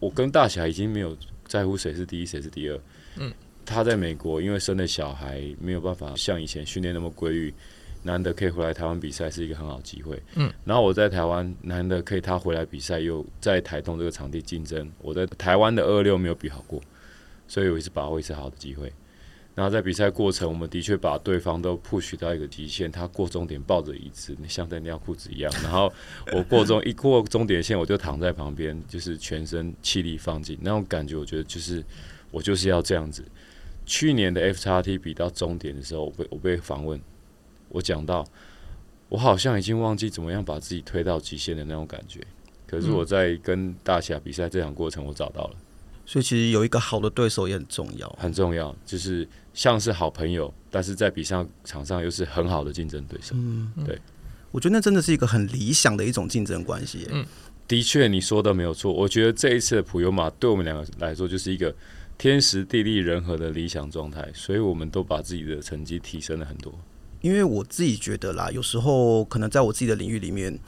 [0.00, 2.80] 我跟大侠已经没有在乎谁是第一，谁是第二。
[3.18, 3.32] 嗯，
[3.64, 7.54] 他在美国，因为生了小孩，没有办法像以前训练那么规律。
[8.02, 16.80] 难得可以回来台湾比赛是一个很好的机会，嗯，然后我在台湾难得可以他回来比赛，又在台东这个场地竞争，我在台湾的二二六没有比好过，
[17.46, 18.90] 所以我也是把握一次好的机会。
[19.54, 25.92] 然后在比赛过程，我们的确把对方都 push 到一个极限，他过终点抱着椅子，像在尿裤子一样，然后
[26.32, 31.84] 我过终一过终点线，我就躺在旁边，就是全身气力放尽，那种感觉，我觉得就是
[32.30, 33.24] 我就是要这样子。
[33.84, 37.00] 去年的 FXT 比到终点的时候，我被我被访问。
[37.70, 38.24] 我讲到，
[39.08, 42.20] 我好像已经忘记怎么样把自己推到极限的那种感觉。
[42.66, 45.56] 可是我在跟大侠比赛这场过程，我找到了。
[46.10, 53.36] 所以其实有一个好的对手也很重要，很重要，就是像是好朋友，但是在比赛场上又是很好的竞争对手。
[53.36, 53.96] 嗯，对。
[54.50, 57.06] 我觉得那真的是一个很理想的一种竞争关系。
[57.12, 57.24] 嗯，
[57.68, 58.92] 的确你说的没有错。
[58.92, 61.72] 我觉得这一次的普悠玛对我们两个来说就是一个
[62.18, 66.74] 天时地利人和的理想状态，所以我们都把自己的成绩提升了很多。
[67.20, 70.58] 因为我自己觉得啦，有时候可能在我自己的领域里面。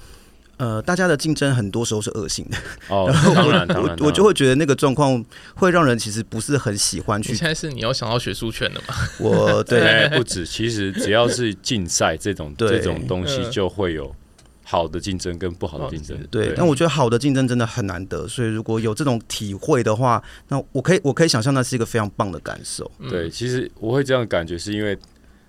[0.58, 2.56] 呃，大家的竞争很多时候是恶性的
[2.88, 5.24] 哦， 当然，当然，我我就会觉得那个状况
[5.56, 7.34] 会让人其实不是很喜欢去。
[7.34, 8.94] 现在是你要想到学术圈的嘛？
[9.18, 14.14] 我对不止，其实只要是竞赛这种这种东西，就会有
[14.62, 16.16] 好的竞争跟不好的竞争。
[16.30, 22.88] 对，但我觉得好的竞争真的很难得，所以如果有这种体会的话，那我可以我可以想象那是一个非常棒的感受。
[23.10, 24.96] 对，其实我会这样感觉，是因为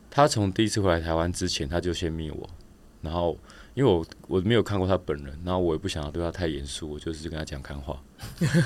[0.09, 2.49] 他从第一次回来台湾之前，他就先密我，
[3.01, 3.37] 然后。
[3.73, 8.01] 因为我我没有看过他本人，然后我也不想要对他太严肃，我就是跟他讲干话。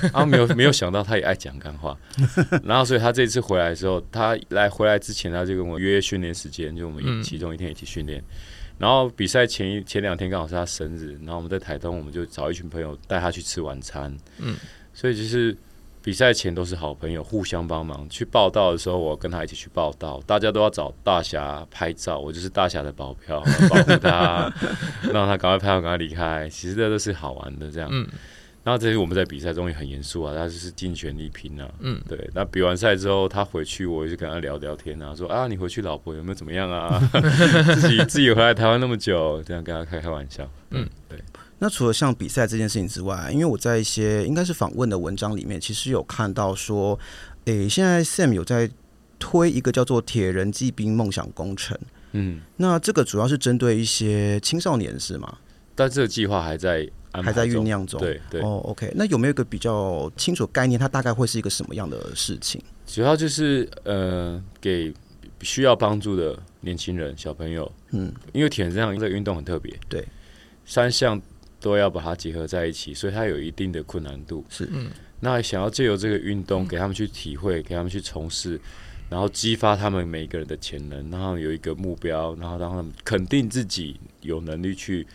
[0.02, 1.96] 然 后没有没有想到他也爱讲干话，
[2.62, 8.22] 然后所以他这次回来的时候，他来回来之前他就跟我约训练时间，就我们其中一天一起训练。
[8.78, 14.16] 然后比赛前一前两天刚好是他生日，然后我们在台东，我们就找一群朋友带他去吃晚餐。
[14.38, 14.56] 嗯，
[14.94, 15.56] 所以就是。
[16.02, 18.08] 比赛前都是好朋友，互相帮忙。
[18.08, 20.20] 去报道的时候，我跟他一起去报道。
[20.26, 24.52] 大家都要找大侠拍照，我就是大侠的保镖，保护他，
[25.12, 26.48] 让他赶快拍好，赶快离开。
[26.48, 27.88] 其实这都是好玩的，这样。
[27.92, 28.06] 嗯。
[28.64, 31.68] 然后这些我们在比赛中也很严肃啊，他就是尽全力拼啊。
[31.80, 32.00] 嗯。
[32.08, 32.18] 对。
[32.34, 37.00] 那比完赛之后，他回去，我就跟他聊聊天啊，说啊，你回去老婆有没有怎么样啊？
[37.80, 40.48] 自己自己回来台湾那么久，这样跟他开开玩笑。
[40.70, 40.86] 嗯。
[41.08, 41.18] 对。
[41.60, 46.96] 那除了像比赛这件事情之外，因为我在一些应该是访问的文章里面，其实有看到说，
[47.46, 48.70] 诶、欸，现在 Sam 有在
[49.18, 51.76] 推一个叫做“铁人骑兵梦想工程”。
[52.12, 55.38] 嗯，那这个主要是针对一些青少年是吗？
[55.74, 57.98] 但这个计划还在还在酝酿中。
[58.00, 58.40] 对对。
[58.40, 60.78] 哦，OK，那有没有一个比较清楚的概念？
[60.78, 62.62] 它大概会是一个什么样的事情？
[62.86, 64.94] 主要就是呃，给
[65.42, 67.70] 需要帮助的年轻人、小朋友。
[67.90, 69.76] 嗯，因为铁人这样一个运动很特别。
[69.88, 70.06] 对，
[70.64, 71.20] 三项。
[71.60, 74.44] 都要把它结合在一起，所以它有一定的困难度。
[74.48, 74.90] 是，嗯，
[75.20, 78.60] 那想要借由这个运动给他们去体会，给他们去从事，
[79.10, 85.06] 然后激发他们每一个人的潜能，然后有一个目标，然后让他们肯定自己有能力去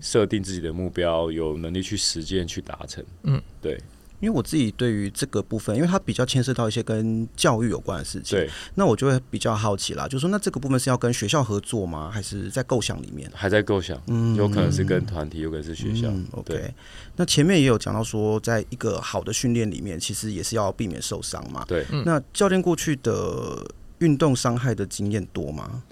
[0.00, 3.04] 设定自己的目标，有能力去实践去达成。
[3.22, 3.78] 嗯，对。
[4.24, 12.10] 因为我自己对于这个部分，因为它比较牵涉到一些跟教育有关的事情，对，那我就会比较好奇啦，就说，那这个部分是要跟学校合作吗？
[12.10, 13.30] 还是在构想里面？
[13.34, 16.08] 还在构想，嗯，有可能是跟团体，有可能是学校。
[16.08, 16.72] 嗯、OK，
[17.16, 21.64] 那前面也有讲到说，在一个好的训练里面，其实也是要避免受伤嘛。
[21.68, 23.62] 对，那教练过去的
[23.98, 25.82] 运动伤害的经验多吗？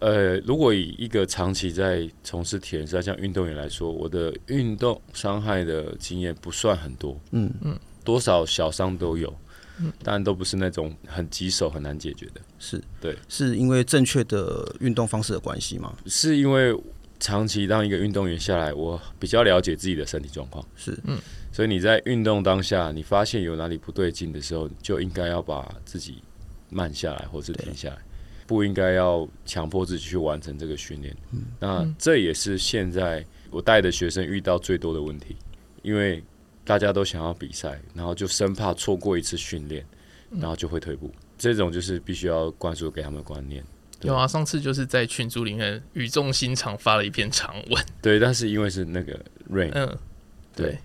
[0.00, 7.52] 呃，如果以一个长期在从事铁人赛像运动员来说，我的运动伤害的经验不算很多，嗯。
[7.62, 9.34] 嗯，多少小伤都有，
[9.80, 12.80] 嗯，但都不是那种很棘手很难解决的，是。
[13.00, 15.92] 对，是因为正确的运动方式的关系吗？
[16.06, 16.72] 是因为
[17.18, 20.96] 长期当一个运动员下来，我比较了解自己的身体状况，是。
[21.04, 21.18] 嗯，
[21.50, 26.22] 所以你在运动当下，你发现有哪里不对劲的时候，就应该要把自己
[26.70, 27.98] 慢下来，或是停下来。
[28.46, 31.16] 不应该要强迫自己去完成这个训练，
[31.58, 35.34] 那这也是现在我带的学生遇到最多的问题，
[35.82, 36.22] 因为
[36.64, 39.84] 大家都想要比赛，然后就生怕错过一次训练，
[40.30, 41.12] 然后就会退步。
[41.36, 43.64] 这种就是必须要灌输给他们的观念。
[44.02, 47.84] 有啊，上次就是在群组里面语重心长发了一篇长文。
[48.00, 49.18] 对，但是因为是那个
[49.50, 49.98] Rain，嗯，
[50.54, 50.78] 对，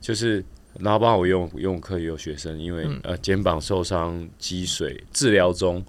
[0.00, 0.44] 就是
[0.78, 5.82] 然后包括我游泳游泳课也有学生，因为呃肩膀受伤积水治疗中。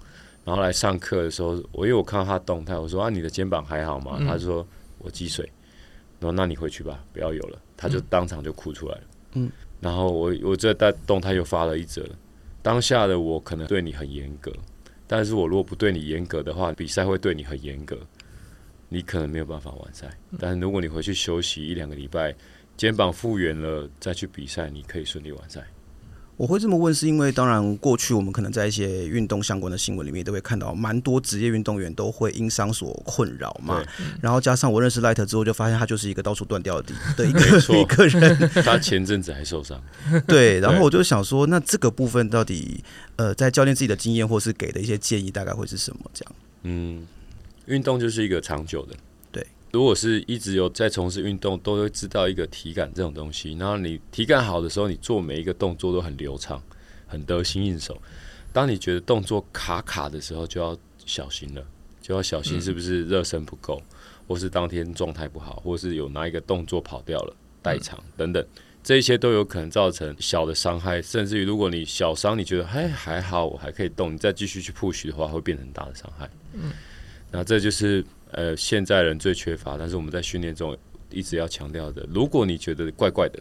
[0.48, 4.16] 然后来上课的时候，我因为我看到他动态，我说啊，你的肩膀还好吗？
[4.18, 5.44] 嗯、他说我积水。
[6.18, 7.60] 然后那你回去吧，不要游了。
[7.76, 9.02] 他就当场就哭出来了。
[9.34, 9.52] 嗯。
[9.78, 12.02] 然后我我这在动态又发了一则，
[12.62, 14.50] 当下的我可能对你很严格，
[15.06, 17.98] 但是我如果不对你严格的话，比赛会对你很严格，
[18.88, 20.08] 你可能没有办法完赛。
[20.38, 22.34] 但是如果你回去休息一两个礼拜，
[22.74, 25.62] 肩膀复原了再去比赛，你可以顺利完赛。
[26.38, 33.84] 我会这么问，是因为当然过去我们可能在一些运动相关的新闻里面都会看到，蛮多职业运动员都会因伤所困扰嘛。
[34.22, 37.40] 然后加上我认识 Light 之后，就发现他就是一个到处断掉的的一个
[37.80, 38.50] 一个人。
[38.62, 39.82] 他前阵子还受伤。
[40.28, 42.84] 对，然后我就想说，那这个部分到底
[43.16, 46.08] 呃，在教练自己的经验或是给的一些建议，大概会是什么？
[46.14, 46.34] 这样？
[46.62, 47.04] 嗯，
[47.66, 48.94] 运动就是一个长久的。
[49.70, 53.52] 如果是一直有在从事运动，都会知道一个体感这种东西。
[53.54, 56.62] 然后你体感好的时候，你做每一个动作都很流畅，
[57.06, 58.00] 很得心应手。
[58.50, 61.62] 当你觉得动作卡卡的时候，就要小心了，
[62.00, 63.82] 就要小心是不是热身不够，
[64.26, 68.42] 或是当天状态不好，或是有哪一个动作跑掉了、代偿等等，
[68.82, 71.02] 这一些都有可能造成小的伤害。
[71.02, 76.30] 甚至于，如果你小伤，你觉得哎还好，我还可以动，你再继续去 push 的话，会变成大的伤害。
[76.54, 76.72] 嗯，
[77.30, 78.02] 那这就是。
[78.32, 80.76] 呃，现在人最缺乏，但是我们在训练中
[81.10, 83.40] 一直要强调的，如果你觉得怪怪的，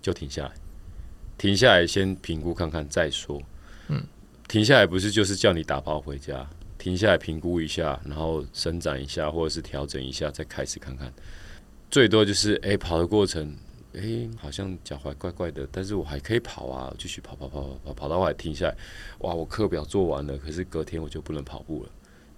[0.00, 0.52] 就停下来，
[1.36, 3.42] 停下来先评估看看再说。
[3.88, 4.02] 嗯，
[4.48, 6.48] 停下来不是就是叫你打包回家，
[6.78, 11.12] 停下来评估一下，然后伸展一下，或者是调整一下，再开始看看。
[11.90, 13.56] 最多就是哎、欸，跑的过程，
[13.94, 18.76] 哎、欸，好像脚踝怪怪的，但是我还可以跑啊，继续跑跑跑跑跑，跑到后来停下来，
[19.18, 21.90] 哇，我课表做完了，可是隔天我就不能跑步了，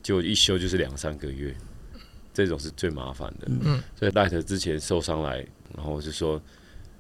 [0.07, 1.53] 结果一休就是两三个月，
[2.33, 3.49] 这种是最麻烦的。
[3.49, 5.38] 嗯，所以赖特之前受伤来，
[5.75, 6.40] 然后我就说。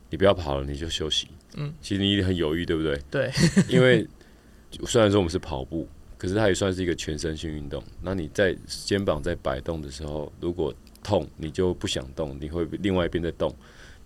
[0.08, 1.26] 你不要跑了，你就休息。
[1.56, 2.96] 嗯，其实你很犹豫，对不对？
[3.10, 3.28] 对，
[3.68, 4.06] 因为
[4.86, 7.82] 虽然说我们是跑步，可是它也算是一个全身性运动。
[8.00, 13.52] 那你在肩膀在摆动的时候，如果痛，你就不想动，你会另外一边在动，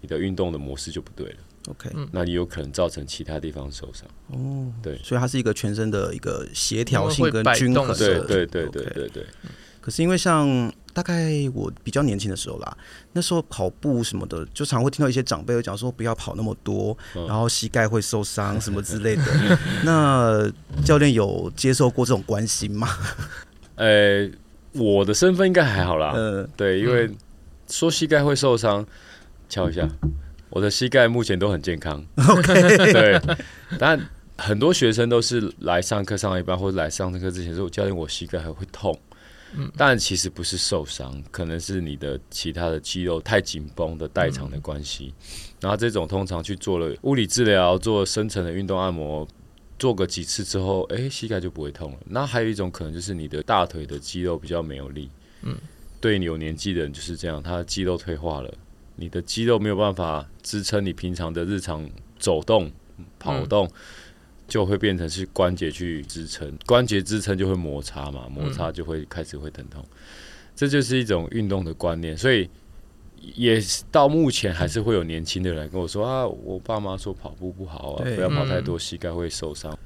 [0.00, 1.38] 你的运动的模式就不对了。
[1.68, 4.08] OK，那你有可能造成其他地方受伤。
[4.28, 7.94] 哦，对，所以它是一个全身的一个协调性跟均衡的。
[7.94, 9.26] 对对对对对对。
[9.80, 12.76] 可是因为像大概我比较年轻的时候啦，
[13.12, 19.22] 那时候跑步什么的，就常会听到一些长辈会讲说不要跑那么多，然后膝盖会受伤什么之类的。
[19.84, 20.50] 那
[20.84, 22.88] 教练有接受过这种关心吗？
[23.76, 24.30] 呃，
[24.72, 26.12] 我的身份应该还好啦。
[26.14, 27.10] 嗯，对，因为
[27.66, 28.86] 说膝盖会受伤，
[29.48, 29.88] 敲一下，
[30.50, 32.04] 我的膝盖目前都很健康。
[32.28, 33.20] OK， 对，
[33.78, 33.98] 但
[34.36, 38.98] 很多学生都是来上课上一半或者来上课之前说，教练我膝盖还会痛。
[39.52, 45.12] 嗯，但其实不是受伤，可能是你的其他的肌肉太紧绷的代偿的关系。
[45.18, 45.24] 嗯、
[45.62, 49.26] 然后这种通常去做了物理治疗，做深层的运动按摩，
[49.76, 51.98] 做个几次之后，哎，膝盖就不会痛了。
[52.06, 55.10] 那还有一种可能就是你的大腿的肌肉比较没有力。
[55.42, 55.56] 嗯，
[56.00, 58.54] 对你有年纪的人就是这样，他的肌肉退化了，
[59.00, 62.70] 你的肌肉没有办法支撑你平常的日常走动、
[63.18, 63.66] 跑动。
[63.66, 63.72] 嗯
[64.50, 69.96] 就会变成是关节去支撑，关节支撑就会摩擦嘛，摩擦就会开始会疼痛，嗯、
[70.56, 72.18] 这就是一种运动的观念。
[72.18, 72.50] 所以
[73.36, 79.70] 也到目前还是会有年轻的人跟我说啊，我爸妈说跑步不好啊，不要跑太多，膝盖会受伤。
[79.70, 79.78] 嗯、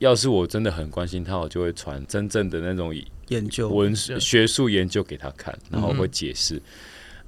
[0.00, 2.92] 要是我真的很关心他，我就会传真正的那种
[3.28, 6.56] 研究文学术研究给他看，然后会解释。
[6.56, 6.62] 嗯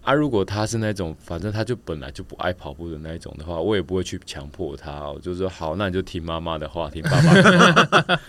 [0.03, 5.09] 啊，如果他是那种反正他就本来就不爱跑步的那一种的话，我也不会去强迫他。
[5.09, 8.21] 我就说好，那你就听妈妈的话，听爸爸的话，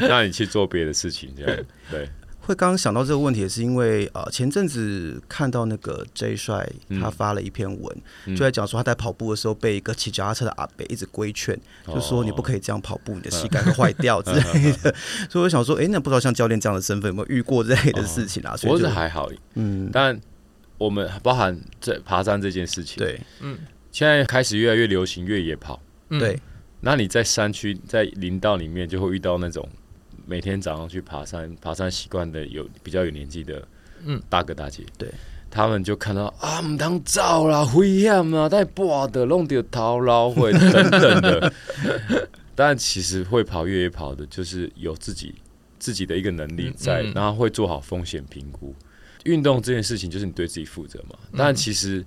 [0.06, 2.08] 那你去做别的事情，这样对。
[2.40, 6.64] 会刚刚想到这个问题，也是因为呃前阵子看到那个 J 帅
[7.00, 14.94] 他发了一篇文，嗯、就在讲说他在跑步的时候被一个骑脚踏车的阿伯一直规劝，哦、就说你不可以这样跑步，你的膝盖会坏掉之类的。
[15.28, 18.52] 所以我想说，哎、欸，那不知道像教练这样的身份有没有遇过这类的事情啊？
[18.52, 20.20] 哦、所以我是还好，嗯，但。
[20.78, 23.58] 我们包含这爬山这件事情，对，嗯，
[23.90, 26.38] 现在开始越来越流行越野跑，对。
[26.80, 29.66] 那你在山区、在林道里面，就会遇到那种
[30.26, 33.66] 每天早上去爬山、爬山习惯的有比较有年纪的，
[34.04, 35.10] 嗯，大哥大姐，对，
[35.50, 41.52] 他们就看到啊，唔通走啦，危险啊，太跋的，弄掉头脑会等等的。
[42.54, 45.34] 但其实会跑越野跑的，就是有自己
[45.78, 48.74] 自己的一个能力在，然后会做好风险评估。
[49.26, 52.04] 运动这件事情就是你对自己负责嘛，但其实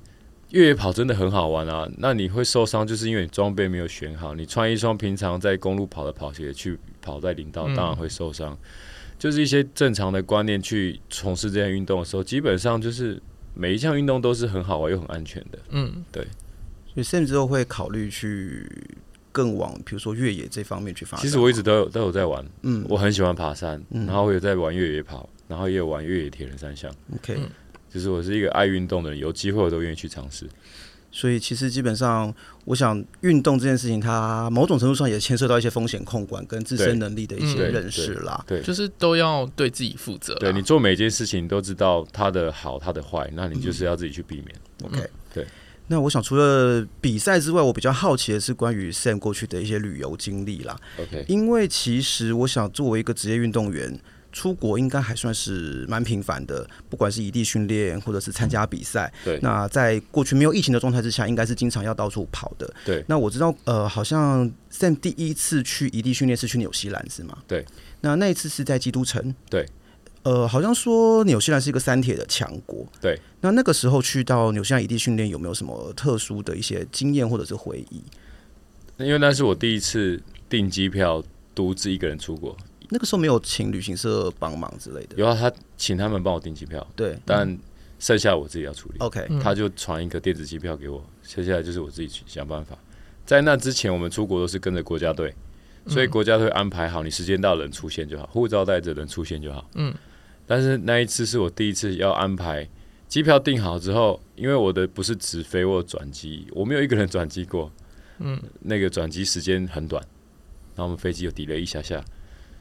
[0.50, 1.88] 越野跑真的很好玩啊。
[1.98, 4.34] 那你会受伤，就是因为你装备没有选好。
[4.34, 8.58] 你穿一双平常在公路跑的跑鞋去跑在林道，当然会受伤。
[9.18, 13.22] 就是一些正常的观念去从事这项运动的时候，基本上就是
[13.54, 15.60] 每一项运动都是很好玩又很安全的。
[15.72, 16.26] 嗯，对。
[16.94, 18.66] 所以甚至都会考虑去
[19.32, 21.26] 更往比如说越野这方面去发展。
[21.26, 25.30] 其实我一直都有都有在玩，嗯，我很喜欢爬山，然后我有在玩越野跑。
[25.50, 27.36] 然后也有玩越野铁人三项，OK，
[27.92, 30.48] 就是我是一个爱运动的人，有机会我都愿意去尝试。
[31.12, 32.32] 所以其实基本上，
[32.66, 38.46] 我想运动这件事情，它某种程度上也牵涉到一些风险控管跟自身能力的一些认识啦。
[38.46, 40.36] 对，就是都要对自己负责。
[40.36, 44.56] 对，你做每件事情都知道它的好，它的坏，那你就是要自己去避免。
[44.84, 45.10] OK，对。
[45.90, 50.80] 那我想除了比赛之外，我比较好奇的是关于 Sam 过去的一些旅游经历啦。
[50.98, 54.00] OK，因为其实我想作为一个职业运动员。
[54.32, 59.12] 出国应该还算是蛮频繁的，不管是异地训练或者是参加比赛。
[59.26, 59.40] 对。
[59.42, 62.72] 那在过去没有疫情的状态之下，应该是经常要到处跑的。
[62.86, 63.04] 对。
[63.08, 67.40] 那我知道，呃，好像 Sam 第一次去异地训练是去纽西兰，是吗？
[67.48, 67.66] 对。
[68.02, 69.34] 那那一次是在基督城。
[69.50, 69.68] 对。
[70.24, 72.86] 呃，好像说纽西兰是一个三铁的强国。
[73.02, 73.20] 对。
[73.42, 78.04] 那那个时候去到纽西兰异地训练，有没有什么特殊的一些经验或者是回忆？
[78.98, 81.24] 因为那是我第一次订机票，
[81.56, 82.56] 独自一个人出国。
[82.90, 87.58] 那个时候没有请旅行社帮忙之类的，有啊，他请他们帮我订机票，对，但
[88.00, 88.96] 剩下我自己要处理。
[88.98, 92.76] OK，他就传一个电子机票给我，接下来就是我自己去想办法。
[93.26, 95.32] 在那之前，我们出国都是跟着国家队，
[95.86, 99.70] 所以国家队安排好，你时间到人出现就好，护照带着人出现就好。
[99.76, 99.94] 嗯，
[100.50, 102.68] 但是那一次是我第一次要安排
[103.08, 107.72] 机票订好之后，因为我的不是直飞或转机，我没有一个人转机过。
[108.18, 110.04] 嗯，那个转机时间很短，
[110.76, 112.04] 然后我们飞机又 delay 一下下，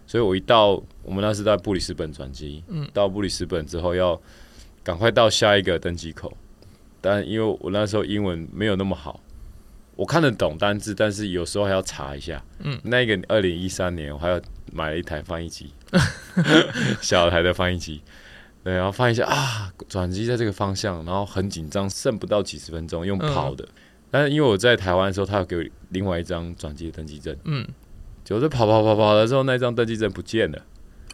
[0.07, 0.73] 所以我一到
[1.03, 4.21] 我们那是在布里斯本转机，嗯，到布里斯本之后要
[4.85, 6.31] 赶快到下一个登机口，
[7.01, 9.19] 但因为我那时候英文没有那么好。
[9.99, 12.41] 我看得懂单字，但是有时候还要查一下。
[12.61, 14.41] 嗯，那个二零一三年，我还要
[14.73, 15.73] 买了一台翻译机，
[17.03, 18.01] 小台的翻译机。
[18.63, 23.65] 对，然后翻译一下啊，转机在这个方向，然后很紧张，剩不到几十分钟，用跑的。
[23.65, 23.75] 嗯、
[24.09, 27.37] 但是因为我在台湾的时候，他有给我另外一张转机的登记证。
[27.43, 27.67] 嗯，
[28.25, 30.65] 就是跑跑跑跑的时候，那张登记证不见了。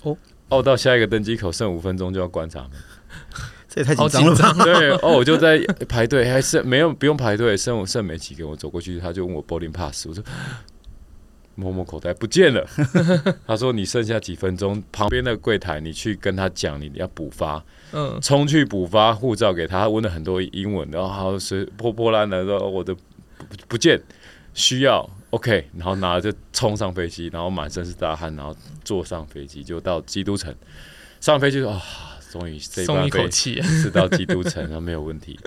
[0.03, 0.15] 哦，
[0.51, 2.73] 哦，到下一个登机口剩五分钟就要关闸门。
[3.75, 4.63] 这也太紧张了吧？
[4.63, 5.59] 对哦，我就在
[5.89, 10.23] 排队，还剩没有不用排队，剩剩没几个，我走过去，他就问我 boarding pass，我说
[11.57, 12.65] 摸摸口袋不见了。
[13.45, 17.61] 他说你剩下几分钟，旁边那个柜台你去跟他讲，你要补发，
[17.93, 23.01] 嗯，冲去补发护照给他，他问了很多英文，然后好是破破烂烂说我的不，
[23.71, 24.01] 不见，
[24.55, 30.55] 需要 OK，然后拿着就冲上飞机，然后满身是大汗，然后坐上飞机就到基督城，
[31.21, 31.77] 上飞机说啊。
[31.77, 32.04] 哦
[32.35, 35.39] 终于这一口气， 是到基督城，那没有问题。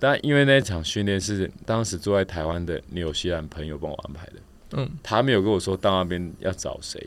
[0.00, 4.32] 但因为那一场训练是当时住在台湾的纽西兰朋友帮我安排的，
[4.72, 7.06] 嗯，他没有跟我说到那边要找谁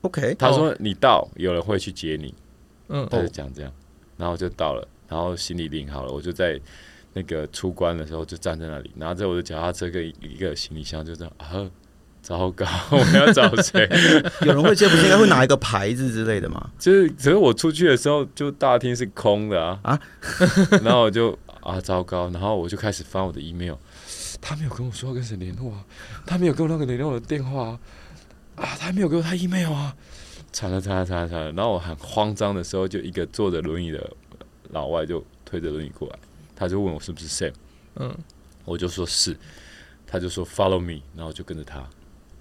[0.00, 2.32] ，OK，他说你到有人会去接你，
[2.88, 3.70] 嗯，他就讲这样，
[4.16, 6.58] 然后就到了，然后行李领好了，我就在
[7.12, 11.68] 那个出关的时候就站在那里，拿着我的脚踏车跟一个行李箱，就这样啊。
[12.28, 13.88] 糟糕， 我们要找谁？
[14.44, 16.70] 有人会接，不是应该会拿一个牌子之类的吗？
[16.78, 19.98] 就是，只是我出去的时候，就大厅是空的啊啊！
[20.84, 22.28] 然后我就啊，糟糕！
[22.28, 23.76] 然后我就开始翻我的 email，
[24.42, 25.82] 他没有跟我说要跟谁联络啊，
[26.26, 27.78] 他没有给我那个联络的电话啊，
[28.56, 29.96] 啊，他没有给我他 email 啊，
[30.52, 31.52] 惨了惨了惨了惨了！
[31.52, 34.06] 然后我很慌张的时候，就一个坐着轮椅的
[34.72, 36.18] 老外就推着轮椅过来，
[36.54, 37.54] 他就问我是不是 Sam，
[37.96, 38.14] 嗯，
[38.66, 39.34] 我就说是，
[40.06, 41.82] 他就说 Follow me，然后就跟着他。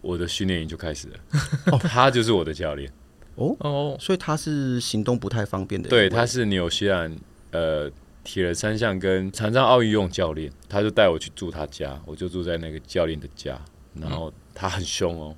[0.07, 1.19] 我的训练营就开始了，
[1.73, 2.89] 哦， 他就是我的教练，
[3.35, 3.53] 哦？
[3.59, 7.13] 哦，所以他是行动不太方便的，对，他是纽西兰
[7.51, 7.91] 呃
[8.23, 13.59] 铁人三项跟残障奥运用教练，他就带我去住他家，我就住在那个教练的家，
[13.99, 15.35] 然后他很凶哦，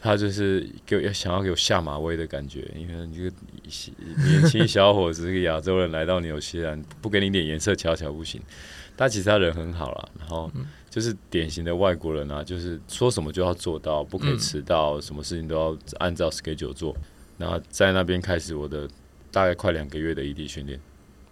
[0.00, 3.32] 他就是给我要想要给我下马威的感觉，因为你这个
[4.24, 8.40] 年轻小伙子，一个亚洲人来到纽西兰，不给你点颜色瞧瞧不行，
[9.00, 10.50] 他其实他人很好啦，然后。
[10.90, 16.92] 就是典型的外国人啊，就是说什么就要做到，不可以迟到，嗯、什么事情都要按照 schedule 做。
[17.38, 18.88] 然后在那边开始我的
[19.30, 20.80] 大概快两个月的异地训练，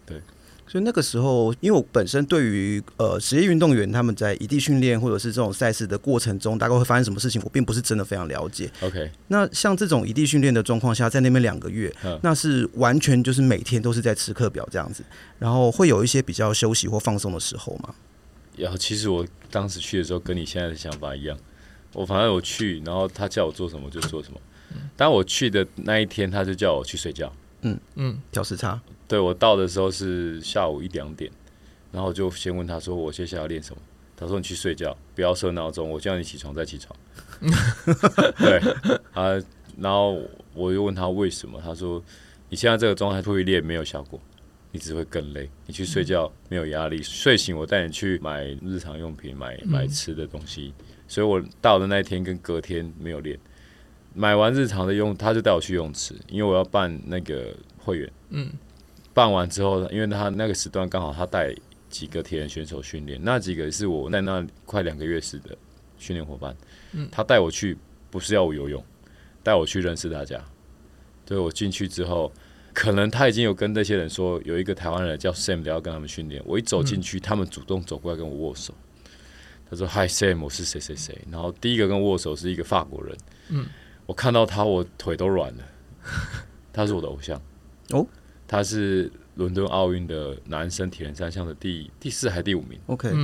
[0.06, 0.22] 对。
[0.68, 8.70] 所以那个时候，因为我本身对于呃职业运动员他们在异地训练或者是这种赛事的过程中，大概会发生什么事情，我并不是真的非常了解。
[8.82, 15.02] OK，那像这种异地训练的状况下，在那边两个月，嗯、那是完全就是每天都是在吃课表这样子，
[15.38, 17.94] 然后会有一些比较休息或放松的时候吗？
[18.56, 21.38] 然后其实我当时去的时候跟你现在的想法一样，
[21.94, 24.38] 我反正我去，然后他叫我做什么就做什么。
[24.96, 27.32] 当我去的那一天，他就叫我去睡觉。
[27.62, 28.78] 嗯嗯，调时差。
[29.08, 31.28] 对，我到的时候是下午一两点，
[31.90, 33.82] 然后就先问他说我接下来要练什么。
[34.16, 36.94] 他说你去睡觉，不要设闹钟，我叫你起床再起床。
[38.38, 38.58] 对
[39.14, 39.42] 啊，
[39.78, 40.20] 然后
[40.54, 42.02] 我又问他为什么，他说
[42.50, 44.20] 你现在这个状态出去练没有效果。
[44.70, 45.48] 你只会更累。
[45.64, 50.74] 你去睡觉没有压力，睡醒我带你去买日常用品，买买吃的东西。
[51.08, 53.38] 所以我到的那一天跟隔天没有练。
[54.12, 58.12] 买完日常的用，他就带我去泳池，因为我要办那个会员。
[58.28, 58.50] 嗯。
[59.18, 61.52] 办完之后，因为他那个时段刚好他带
[61.90, 65.58] 几个铁人选手训练，那几个是我在那快两个月时的
[65.98, 66.56] 训练伙伴。
[66.92, 67.08] 嗯。
[67.10, 67.76] 他带我去
[68.10, 68.84] 不是要我游泳，
[69.42, 70.40] 带我去认识大家。
[71.26, 72.32] 对，我进去之后。
[72.74, 76.40] 可能他已经有跟那些人说，有一个台湾人叫 Sam 要跟他们训练。
[76.46, 78.72] 我一走进去，他们主动走过来跟我握手。
[79.68, 83.16] 他说：“Hi Sam，我是谁谁谁。”然后第一个跟我握手是一个法国人。
[83.48, 83.66] 嗯，
[84.06, 85.64] 我看到他，我腿都软了。
[86.72, 87.42] 他是我的偶像
[87.90, 88.06] 哦，
[88.48, 92.80] 他是伦敦奥运的男生铁人三项的第第四还第五名。
[92.86, 93.14] OK，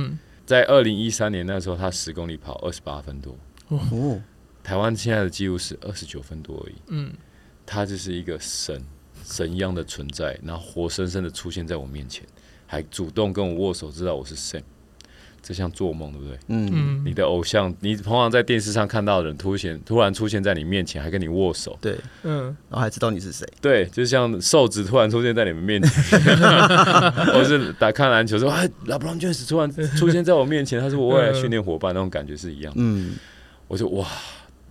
[0.45, 3.37] 在二零一三年那时候，他十公里跑二十八分多。
[3.67, 4.21] 哦，
[4.63, 6.75] 台湾现在的记录是二十九分多而已。
[6.87, 7.11] 嗯，
[7.65, 8.81] 他就是一个神。
[9.23, 12.23] 神一样的存在，然后活生生的出现在我面前，
[12.67, 14.61] 还主动跟我握手，知道我是 Sam，
[15.47, 16.39] 这像做梦，对不对？
[16.47, 26.19] 嗯，你的偶像，你通常在电视上看到的人，突显突然出现在你面前，还跟你握手，对，嗯，然后还知道你是谁，对，就像瘦子突然出现在你们面前，
[27.31, 32.79] 或是打看篮球说，哎，LeBron James 突然出现在我面前，他是我未来训练伙伴，那种感觉是一样的。
[32.81, 33.15] 嗯，
[33.67, 34.07] 我就哇，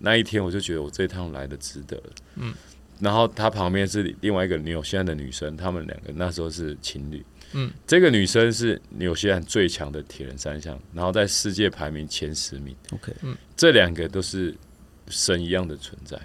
[0.00, 2.02] 那一天我就觉得我这一趟来的值得了。
[2.34, 2.52] 嗯。
[3.00, 7.24] 然后他旁边是另外一个女友，现在的女生，他们两个那时候是情侣。
[7.54, 12.74] 嗯，这个女生是纽西兰最强的铁人三项，然后在世界排名前十名。
[12.92, 14.54] OK，嗯，这两个都是
[15.08, 16.20] 神一样的存在，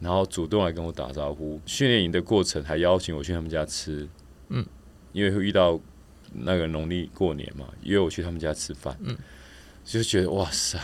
[0.00, 1.60] 然后主动来跟我打招呼。
[1.66, 4.08] 训练营的过程还邀请我去他们家吃，
[4.48, 4.64] 嗯，
[5.12, 5.78] 因为会遇到
[6.32, 9.16] 那个农历过年嘛，约我去他们家吃饭，嗯，
[9.84, 10.80] 就觉得哇塞，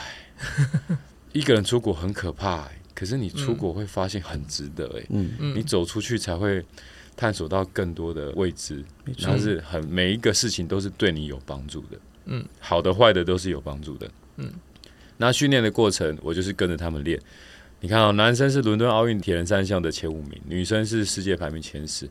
[1.33, 5.57] 一个人出国很可怕欸，可是你出国会发现很值得欸，嗯嗯。
[5.57, 6.64] 你走出去才会。
[7.21, 8.83] 探索到更多的未知，
[9.18, 14.51] 错它是很每一个事情都是对你有帮助的，嗯，好的坏的都是有帮助的，嗯。
[15.18, 17.21] 那训练的过程，我就是跟着他们练。
[17.79, 22.09] 你看哦，男生是伦敦奥运铁人三项的前五名，女生是世界排名前十。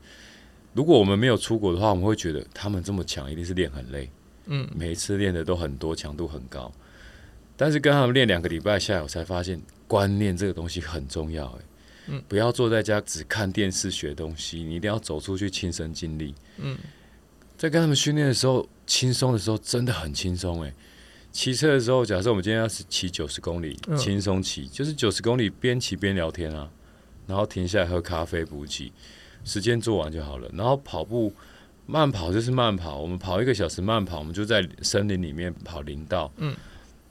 [0.75, 4.07] 如果我们没有出国的话，我们会觉得他们这么强，一定是练很累，
[4.45, 6.71] 嗯，每一次练的都很多，强度很高。
[7.57, 11.65] 但是跟他们练两个礼拜下来，我才发现观念这个东西很重要，哎。
[12.09, 16.33] 嗯，不要坐在家只看电视学东西，你一定要走出去亲身经历。
[16.57, 16.77] 嗯，
[17.55, 20.73] 在跟他们训练的时候，轻松的时候真的很轻松诶。
[21.31, 26.67] 骑车的时候，假设我们今天要是骑九十公里，轻松骑，就是九十公里边骑边聊天啊，
[27.27, 28.91] 然后停下来喝咖啡补给，
[29.45, 30.49] 时间做完就好了。
[30.53, 31.31] 然后跑步
[31.85, 36.33] 慢跑就是慢跑，我们跑一个小时慢跑，我们就在森林里面跑林道。
[36.37, 36.55] 嗯。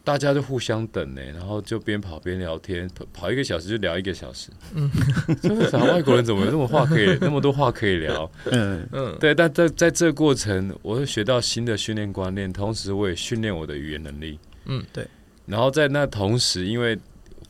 [0.09, 4.49] 大家就互相等呢，然后就边跑边聊天，跑跑一个小时就聊一个小时。
[4.75, 4.91] 嗯，
[5.43, 5.85] 真的啥？
[5.85, 8.31] 外国人怎么有那么话可以 那么多话可以聊？
[8.47, 9.35] 嗯嗯，对。
[9.35, 14.39] 但在在这过程，我会学到新的训练观念，同时我也训练我的语言能力。
[14.65, 15.07] 嗯，对。
[15.45, 16.99] 然后在那同时，因为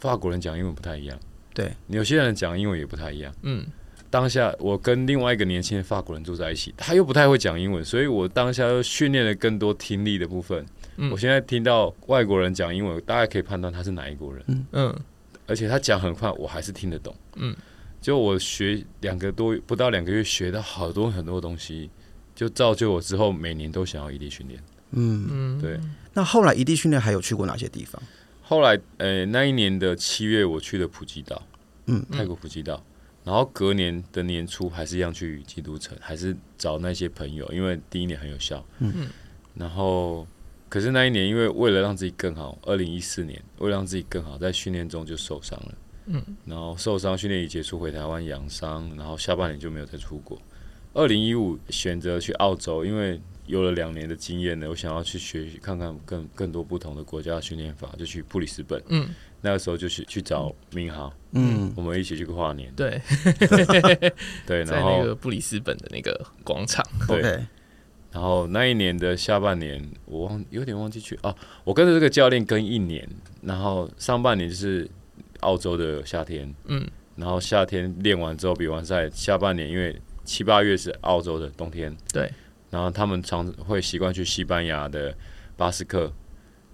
[0.00, 1.16] 法国人讲英文不太一样，
[1.54, 3.32] 对，有些人讲英文也不太一样。
[3.42, 3.64] 嗯，
[4.11, 10.66] 当下我跟另外一个年轻的法国人住在一起，他又不太会讲英文，所以我当下又训练了更多听力的部分。
[11.12, 14.44] 我现在听到外国人讲英文，大概可以判断他是哪一国人。
[14.49, 15.01] 嗯嗯，
[15.46, 17.14] 而且他讲很快，我还是听得懂。
[17.36, 17.55] 嗯，
[18.01, 21.88] 就我学两个多不到两个月，学到好多很多东西，
[22.34, 24.61] 就造就我之后每年都想要异地训练。
[24.90, 25.78] 嗯嗯，对。
[26.14, 28.03] 那后来异地训练还有去过哪些地方？
[28.42, 31.40] 后来，呃，那一年的七月，我去了普吉岛，
[31.86, 32.82] 嗯，泰国普吉岛。
[33.22, 38.66] 然后隔年的年初，还是一样去基督城，还是找那些朋友，因为第一年很有效。
[38.80, 39.07] 嗯，
[39.55, 40.26] 然后。
[40.68, 45.74] 可是那一年，因为为了让自己更好，二零一四年为了让自己更好，在训练中就受伤了。
[46.06, 50.40] 嗯，然后受伤，训练一结束回台湾养伤，然后下半年就没有再出国。
[50.94, 58.82] 二零一五选择去澳洲，因为有了两年的经验呢，我想要去学习看看更更多不同的国家的训练法，就去布里斯本。
[58.88, 59.08] 嗯，
[59.40, 62.72] 那个时候就是去找明豪，嗯，我们一起去跨年。
[62.74, 63.00] 对，
[64.46, 66.84] 对，然后布里斯本的那个广场。
[67.06, 67.22] 对。
[67.22, 67.46] Okay.
[68.11, 73.06] 然后那一年的下半年，我忘有点忘记去哦、啊，我跟着这个教练跟一年，
[73.42, 74.88] 然后上半年就是
[75.40, 82.32] 澳洲的夏天，嗯，然后夏天练完之后比完赛，下半年因为七八月是澳洲的冬天，对，
[82.70, 85.14] 然后他们常会习惯去西班牙的
[85.54, 86.11] 巴斯克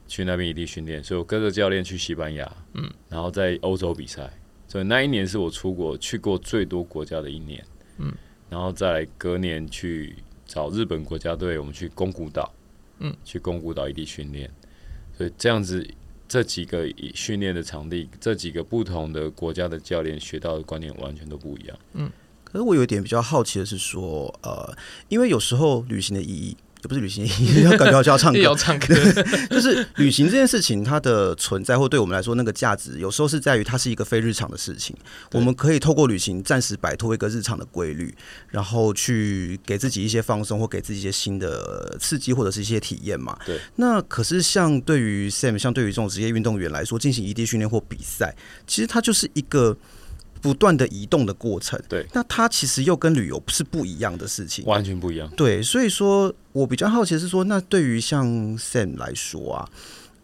[0.07, 4.31] 去那边异地训练，所以我跟着教练去西班牙，嗯，然后在欧洲比赛，
[4.69, 7.65] 所以那一年是我出国去过最多国家的一年，
[7.99, 8.15] 嗯，
[8.49, 10.15] 然后再来隔年去。
[10.55, 12.49] 找日本国家队，我们去宫古岛，
[13.01, 14.49] 嗯，去宫古岛异地训练，
[15.19, 15.85] 所以这样子
[16.29, 22.09] 这几个训练的场地，这几个不同的国家的教练学到的观念完全都不一样，嗯。
[22.45, 24.73] 可是我有一点比较好奇的是说，呃，
[25.09, 26.57] 因为有时候旅行的意义。
[26.85, 27.27] 也不是旅行，
[27.65, 28.95] 要感觉就要唱歌，要唱歌。
[29.49, 34.95] 就是旅行这件事情，它的存在或对我们来说那个价值，有时候是在于它是一个非日常的事情。
[35.33, 38.15] 我们可以透过旅行暂时摆脱一个日常的规律，
[38.51, 43.35] 然后去给自己一些放松，或给自己一些新的刺激，或者是一些体验嘛。
[43.47, 43.59] 对。
[43.77, 49.75] 那可是像对于 Sam，像对于这种职业运动员来说，进行异地训练或比赛，其实它就是一个。
[50.45, 55.27] 不断的移动的过程，对，那它其实又跟旅游是不一样的事情，完全不一样。
[55.35, 58.27] 对，所以说我比较好奇的是说，那对于像
[58.59, 59.69] Sam 来说啊，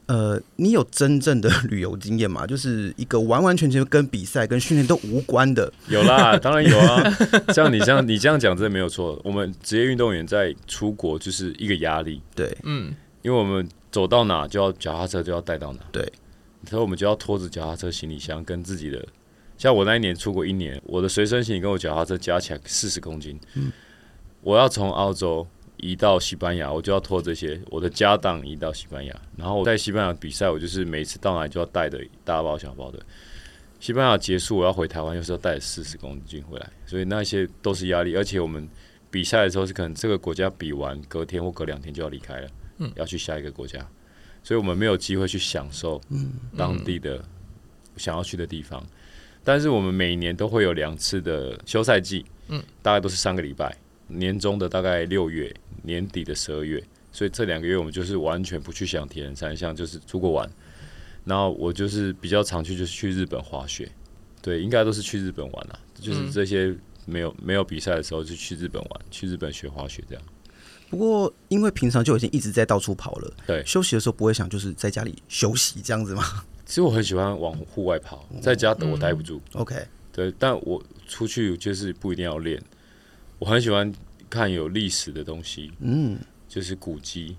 [0.05, 2.45] 呃，你有真正的旅游经验吗？
[2.53, 5.73] 就是一个完完全全跟比赛跟训练都无关的。
[5.89, 7.03] 有啦， 当然有啊。
[7.55, 9.19] 像你这样，你这样讲真的没有错。
[9.25, 16.13] 我们职业运动员在出国就是一个压力，对，嗯，因为我们走到哪就要脚踏车就要带到哪，对，
[16.69, 19.03] 所以我们就要拖着脚踏车行李箱跟自己的。
[19.61, 23.39] 像我那一年出国一年，我的随身行李跟我脚踏车加起来四十公斤。
[23.53, 23.71] 嗯，
[24.41, 25.47] 我要从澳洲
[25.77, 29.15] 移到西班牙，我就要拖这些我的家当移到西班牙。
[29.37, 32.99] 然后我在西班牙比赛，我就是每次到哪就要带的大包小包的。
[33.81, 38.17] 西班牙结束，我要回台湾，又是要带四十公斤回来，所以那些都是压力。
[38.17, 38.67] 而且我们
[39.11, 42.49] 比赛的时候是可能这个国家比完，隔天或隔两天就要离开了，
[42.79, 43.87] 嗯，要去下一个国家，
[44.43, 46.01] 所以我们没有机会去享受
[46.57, 47.23] 当地的
[47.99, 48.83] 想要去的地方。
[49.43, 53.77] 但是我们每年都会有两次的休赛季，嗯，大概都是三个礼拜，
[54.07, 60.49] 年终的大概六月，年底的十二月，所以这两个月我们就是完全不去想铁人三项，就是出国玩。
[61.25, 63.91] 然后我就是比较常去，就是去日本滑雪，
[64.41, 66.75] 对，应该都是去日本玩啊，就是这些
[67.05, 70.25] 没有没有比赛的时候就去日本玩，去日本学滑雪这样。
[70.89, 76.25] 不过因为平常就已经一直在到处跑了，对，休息的时候不会想就是在家里休息这样子吗？
[76.71, 79.43] 其实我很喜欢往户外跑，在家等我待不住。
[79.55, 79.75] OK，
[80.13, 82.63] 对，但我出去就是不一定要练。
[83.41, 83.93] 我很喜欢
[84.31, 86.17] 看有历史的东西，嗯，
[86.49, 87.37] 就是古迹。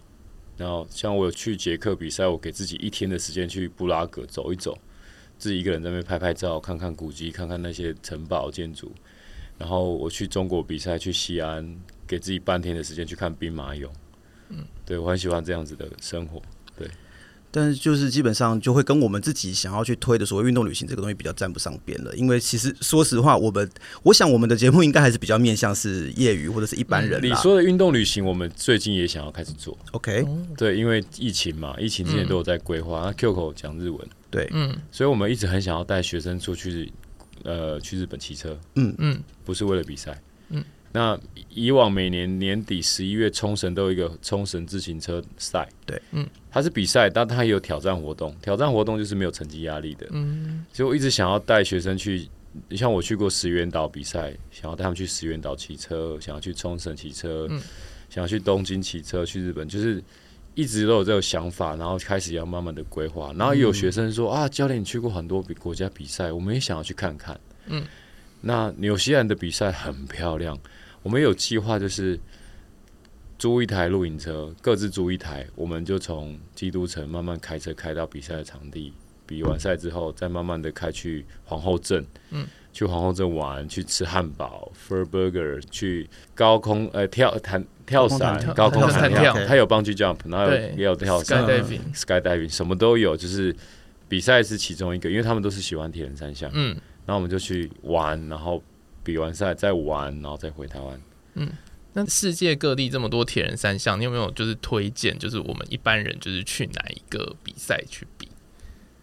[0.58, 4.78] 然后像我有去捷克比赛，我给自己一天的时间去布拉格走一走，
[5.40, 8.92] 自己一个人在那边拍拍照，看看古迹，看看那些城堡建筑。
[9.58, 11.74] 然后我去中国比赛，去西安，
[12.06, 13.88] 给自己半天的时间去看兵马俑。
[14.50, 16.42] 嗯，对，我很喜欢这样子的生活。
[16.78, 16.86] 对。
[17.52, 23.70] 但是就是基本上就会跟我们自己想要去推的所谓运动旅行这个东西比较沾不上边了，因为其实说实话，我们
[24.04, 27.22] 我想我们的节目应该还是比较面向是业余或者是一般人。
[27.22, 29.78] 你说的运动旅行，我们最近也想要开始做。
[29.92, 30.26] OK，
[30.56, 33.02] 对，因为疫情嘛，疫情之前都有在规划。
[33.02, 34.00] 那 Kyoko 讲日文，
[34.30, 36.92] 对，嗯，所以我们一直很想要带学生出去，
[37.44, 38.58] 呃，去日本骑车。
[38.76, 40.22] 嗯嗯，不是为了比赛。
[40.94, 41.20] 嗯。
[41.20, 41.20] 那
[41.50, 48.34] 以往每年年底十一月冲绳都有一个冲绳自行车赛，对，嗯，它是比赛，但它也有挑战活动。
[48.42, 52.28] 挑战活动就是没有成绩压力的，嗯，所以我一直想要带学生去，
[52.72, 57.62] 像我去过石垣岛比赛，想要带他们去石垣岛骑车，想要去冲绳骑车，嗯，
[58.10, 60.02] 想要去东京骑车，去日本，就是
[60.56, 63.34] 一直都有这个想法，然后开始要慢慢的规划。
[63.38, 67.86] 然后也有学生说、嗯、啊，教练你去过很多国家比赛，我们也想要去看看，嗯，
[68.40, 70.58] 那纽西兰的比赛很漂亮。
[71.04, 72.20] 我们有计划，就是
[73.40, 78.94] 租一台露营车，各自租一台，我们就从基督城慢慢开车开到比赛的场地。
[79.26, 93.16] 比完赛之后，再慢慢的开去皇后镇，嗯，去皇后镇玩，去吃汉堡，Fur Burger，去高空呃跳弹跳伞，高空弹跳，他有 Bungee Jump，然后也有跳伞，Skydiving，Skydiving，什么都有。
[93.16, 93.56] 就是
[94.10, 96.76] 比赛是其中一个，因为他们都是喜欢铁人三项，嗯，
[97.06, 98.62] 然后我们就去玩，然后。
[99.04, 101.02] 比完赛再玩，然后再回台湾。
[101.36, 101.50] 嗯，
[101.94, 105.18] 那世界各地这么多铁人三项，你有没有就是推荐？
[105.18, 108.28] 就是我们一般人就是去哪一个比赛去比？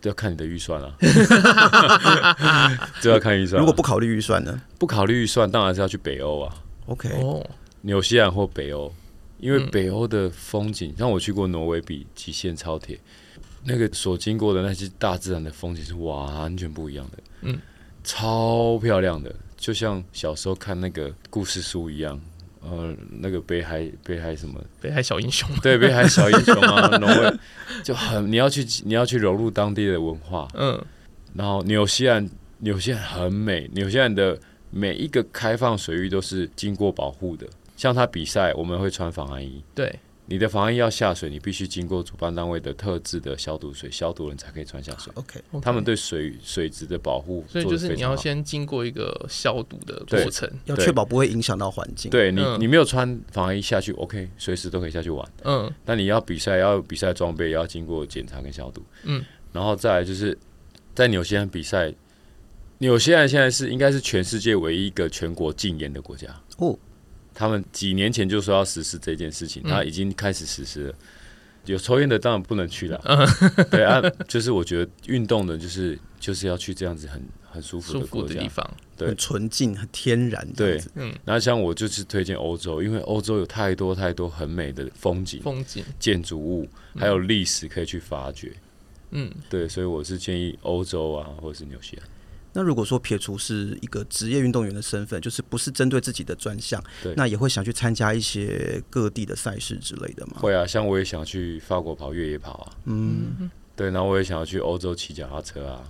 [0.00, 0.94] 这要看你的预算啊。
[3.00, 3.58] 这要看预算。
[3.58, 4.60] 如果不考虑预算呢？
[4.78, 6.54] 不考虑预算，当然是要去北欧啊。
[6.86, 7.10] OK，
[7.80, 8.92] 纽西兰或北欧，
[9.38, 13.00] 因为北欧的风景，像我去过挪威比极限超铁，
[13.64, 17.18] 那个所经过的那些大自然的风景是完全不一样的。
[17.42, 17.58] 嗯，
[18.04, 19.34] 超漂亮的。
[19.58, 22.18] 就像小时候看那个故事书一样，
[22.62, 24.58] 呃，那个北海北海什么？
[24.80, 27.38] 北海小英雄，对，北海小英雄啊， 挪威
[27.82, 30.80] 就很你要去你要去融入当地的文化，嗯，
[31.34, 32.26] 然后纽西兰
[32.58, 34.38] 纽西兰很美，纽西兰的
[34.70, 37.46] 每一个开放水域都是经过保护的，
[37.76, 39.98] 像他比赛我们会穿防寒衣，对。
[40.30, 45.10] 你的防疫要下水，你必须经过主办单位的特制的消毒水消毒，人才可以穿下水。
[45.14, 52.10] OK，他们对水水质的保护，所以就是你要先经过一个消毒的过程，要确保不会影响到环境。
[52.10, 55.26] 对你，你没有穿防疫下去，OK，随时都可以下去玩。
[55.44, 58.82] 嗯，但你要比赛，要有比赛装备，也要经过检查跟消毒。
[59.04, 60.36] 嗯，然后再来就是
[60.94, 61.90] 在纽西兰比赛，
[62.76, 66.28] 纽西兰现在是应该是全世界唯一一个全国禁烟的国家。
[66.58, 66.78] 哦。
[67.38, 70.94] 他们几年前就说要实施这件事情，他已经开始实施了。
[71.66, 73.00] 有抽烟的当然不能去了，
[73.70, 80.52] 对啊，就是我觉得运动的，就是就是要去这样子很很舒服的国家，地方，对，很纯净、很天然。
[80.56, 81.14] 对，嗯。
[81.24, 88.52] 然后像我就是推荐欧洲，因为欧洲有太多太多很美的风景、风景、建筑物，还有历史可以去发掘。
[89.10, 92.04] 嗯，对，所以我是建议欧洲啊，或者是纽西兰。
[92.54, 100.38] 那如果说撇除是一个职业运动员的身份，就是不是针对自己的专项，对，那也会想去参加一些各地的赛事之类的吗？
[100.38, 105.84] 会啊，像我也想去法国跑越野跑啊，嗯，对，然后我也想要去欧洲骑脚踏车啊，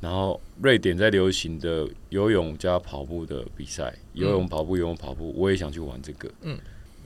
[0.00, 6.58] 然后瑞典在流行的游泳加跑步的比赛，游泳跑步游泳跑步，我也想去玩这个，嗯，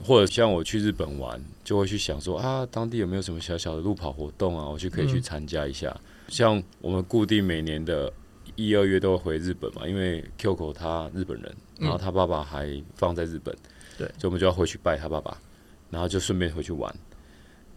[0.03, 8.11] 或者像我去日本玩，就会去想说啊，当地有没有什么小小的路跑活动啊，我去可以去参加一下，嗯，像我们固定每年的。
[8.55, 13.55] 一二月都会回日本嘛，因为 Kyoko 他日本人，然后他爸爸还放在日本，
[13.97, 15.37] 对，所以我们就要回去拜他爸爸，
[15.89, 16.93] 然后就顺便回去玩。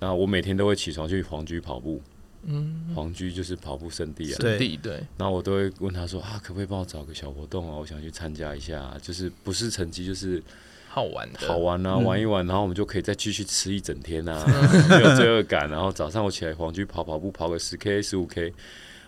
[0.00, 2.02] 然后我每天都会起床去黄居跑步，
[2.42, 4.94] 嗯，皇居就是跑步圣地啊，圣地对。
[5.16, 7.76] 然后我都会问他说啊，可不可以帮我找个小活动啊？
[7.78, 10.42] 我想去参加一下，就是不是成绩，就是
[10.88, 14.44] 好玩的，好玩啊，玩一玩，然后我们就可以再继续吃一整天啊，
[14.90, 15.70] 没有罪恶感。
[15.70, 18.52] 然后早上我起来黄居跑跑步，跑个十 K、十五 K。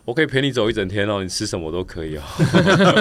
[0.06, 2.22] 我可以陪你走一整天哦，你吃什么都可以哦。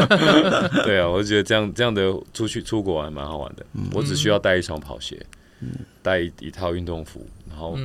[0.84, 3.64] 对啊，我就觉得这样这样的出去出国还蛮好玩的。
[3.74, 5.24] 嗯、我只需要带一双跑鞋，
[6.01, 7.78] 带、嗯、一,一套运动服，然后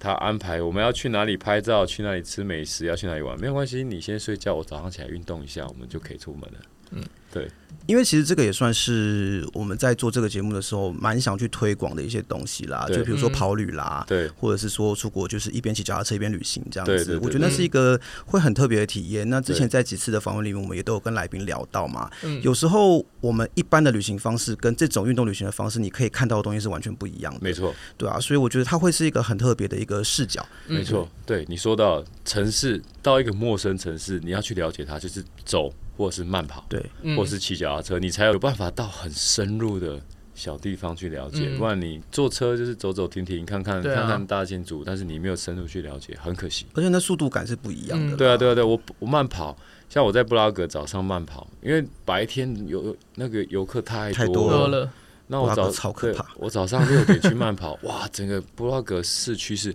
[0.00, 6.58] 他安排我们要去哪里拍照，去哪里吃美食，要去哪里玩，没有关系，你先睡觉，我早上起来运动一下，我们就可以出门了。
[6.92, 7.46] 嗯，对。
[7.86, 12.86] 因为其实这个也算是我们在做这个节目的时候，蛮想去推广的一些东西啦。
[12.88, 17.18] 就比如说跑旅啦，对，或者是说出国就是一边骑脚踏车一边旅行这样子。
[17.22, 19.28] 我觉得那是一个会很特别的体验。
[19.28, 22.10] 那之前在几次的访问里面，我们也都有跟来宾聊到嘛。
[22.42, 27.40] 有时候我们一般的旅行方式跟这种运动旅行的方式，你可以看到的东西是完全不一样的。
[27.42, 30.44] 没错，对啊，所以我觉得它会是一个很特别的一个视角。
[30.66, 35.72] 没错，对你说到城市，到一个陌生城市，你要去了解它，就是走。
[35.96, 36.84] 或者是慢跑，对，
[37.16, 40.00] 或者是骑脚踏车，你才有办法到很深入的
[40.34, 41.48] 小地方去了解。
[41.56, 46.66] 不然你坐车就是走走停停，看看看看大建筑，但是你没有深入去了解，很可惜。
[46.74, 48.16] 而且那速度感是不一样的。
[48.16, 49.56] 对啊，对啊，对，我我慢跑，
[49.88, 54.90] 像我在布拉格早上慢跑，因为白天游那个游客太多了，
[55.28, 56.26] 那我早超可怕。
[56.36, 59.74] 我早上六点去慢跑，哇，整个布拉格市区是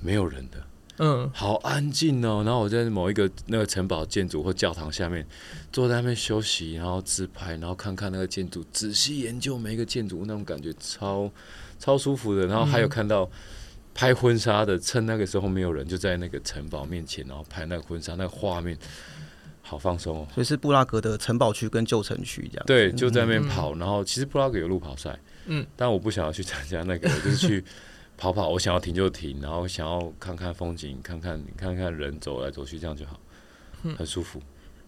[0.00, 0.58] 没有人的。
[1.02, 2.42] 嗯，好安静哦。
[2.44, 5.26] 然后我在某一个那个城堡建筑或教堂下面，
[5.72, 11.32] 坐在那边休息，然后自拍，然后看看那个建筑，仔细研究每一个建筑，那种感觉超
[11.78, 12.46] 超舒服的。
[12.46, 13.26] 然后还有看到
[13.94, 18.76] 拍婚纱的，趁那个时候没有人，就在那个城堡面前，然后拍那个婚纱，那个画面
[19.62, 20.28] 好放松哦。
[20.34, 22.66] 所以是布拉格的城堡区跟旧城区这样。
[22.66, 23.74] 对，就在那边跑。
[23.76, 27.64] 然后其实布拉格有路跑赛，嗯，但我不想要去参加那个，我就是去。
[28.20, 33.18] 跑跑，我想要停就停，然后想要看看风景，看看看看人走来走去，这样就好，
[33.96, 34.38] 很舒服。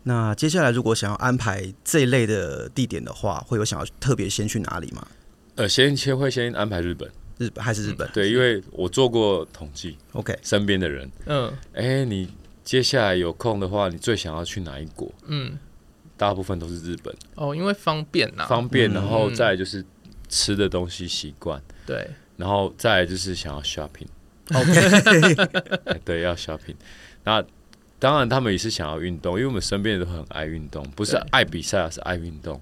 [0.03, 5.07] 那接下来如果想要安排这一类的地点的话，会有想要特别先去哪里吗？
[5.55, 8.07] 呃，先先会先安排日本，日本还是日本？
[8.13, 12.29] 对，因为我做过统计，OK，身边的人，嗯，哎，你
[12.63, 15.11] 接下来有空的话，你最想要去哪一国？
[15.27, 15.59] 嗯，
[16.19, 19.83] 大部分都是日本哦，因为方便呐，方便，然后再就是
[20.29, 22.11] 吃的东西习惯，对。
[22.43, 24.01] 然后再来就是想要 shopping，OK，
[26.05, 26.75] 对，要 shopping。
[27.23, 27.41] 那
[28.01, 32.61] 当然他们也是想要运动，因为我们身边人都很爱运动，不是爱比赛，而是爱运动。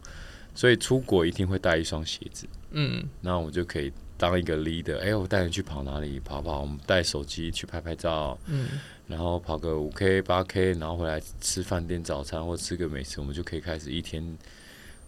[0.55, 4.99] 所以出国一定会带一双鞋子，嗯，那我们就可以当一个 leader。
[4.99, 6.21] 哎，我带你去跑哪里？
[6.21, 8.69] 跑跑，我们带手机去拍拍照，嗯，
[9.07, 14.37] 然后跑个五 K、八 K，然后回来吃饭店早餐或吃个美食，我们就可以开始一天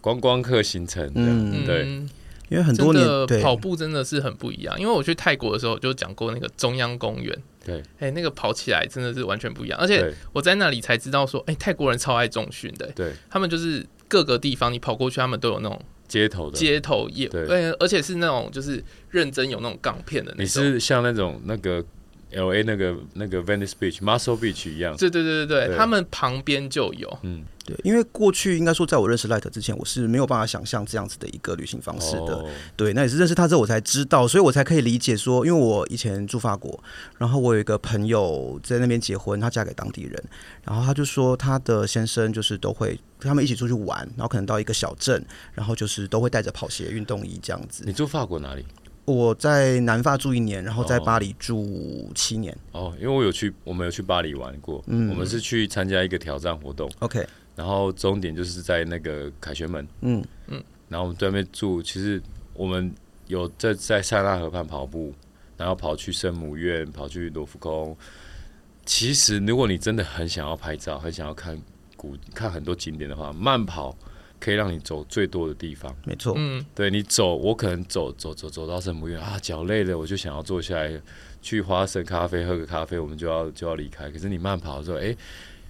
[0.00, 2.02] 观光客行程，嗯，对。
[2.52, 4.78] 因为很多年的跑步真的是很不一样。
[4.78, 9.78] 因为我去泰国的时候就讲过那个中央公园，对，哎，那个跑起来真的是完全不一样。
[9.80, 20.62] 而且我在那里才知道说，哎，泰国人超爱重训的，对，他们就是各个地方你跑过去，他们都有那种街头的街头也，对，而且是那种就是认真有那种杠片的那种。
[20.62, 21.82] 你是像那种那个
[22.34, 24.96] L A 那个那个 Venice Beach、Muscle Beach 一样？
[24.96, 27.44] 对对对对对，他们旁边就有，嗯。
[27.64, 32.34] 对，因为过去应该说，在我认识 Light 之前，我是没有办法想象这样子的一个旅行方式的。
[32.34, 32.50] Oh.
[32.76, 36.82] 对，那也是认识他之后，我才知道，所以我才可以理解说，因为我以前住法国，
[37.18, 40.20] 然后我有一个朋友在那边结婚，她嫁给当地人，
[40.64, 45.24] 然后他就说，他的先生就是都会跟他们一起出去玩，然后可能到一个小镇，
[45.54, 47.84] 然后就是都会带着跑鞋、运动衣这样子。
[47.86, 48.66] 你住法国哪里？
[49.04, 52.52] 我在南法住一年，然后在巴黎住七年。
[52.70, 52.92] 哦，oh.
[52.92, 56.90] oh, 因为我有去，我们有去巴黎玩过，嗯，我们是去参加一个挑战活动。
[57.00, 57.26] OK。
[57.54, 61.82] 然后终点就是在那个凯旋门，嗯嗯，然后我们在那边住。
[61.82, 62.22] 其实
[62.54, 62.90] 我们
[63.26, 65.12] 有在在塞纳河畔跑步，
[65.58, 67.94] 然后跑去圣母院，跑去罗浮宫。
[68.86, 71.60] 其实如果你真的很想要拍照，很想要看
[71.94, 73.94] 古看很多景点的话，慢跑
[74.42, 75.94] 可以让你走最多的地方。
[76.04, 81.00] 没错，嗯，对你走，我可能走走走走到圣母院啊，脚累了，我就想要坐下来
[81.40, 84.10] 去花神咖啡喝个咖啡，我们就要就要离开。
[84.10, 85.16] 可是你慢跑的时候，哎。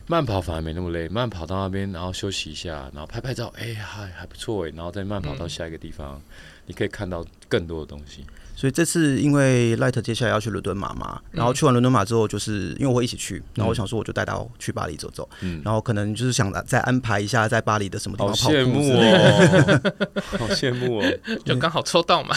[0.08, 6.22] 慢跑反而没那么累，慢跑到那边，然后休息一下，然后拍拍照，哎，还还不错哎，然后再慢跑到下一个地方，嗯、
[6.66, 8.26] 你可以看到更多的东西。
[8.62, 18.54] 所以这次因为 Light 接下来要去伦敦马嘛，然后去完伦敦马之后，就是因为我会一起去，然后我想说我就带他去巴黎走走，嗯，然后可能就是想再安排一下在巴黎的什么地方跑步。
[18.54, 19.82] 好羡慕哦，
[20.38, 21.12] 好羡慕哦，
[21.44, 22.36] 就刚好抽到嘛。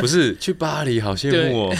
[0.00, 1.76] 不是去巴黎，好羡慕哦。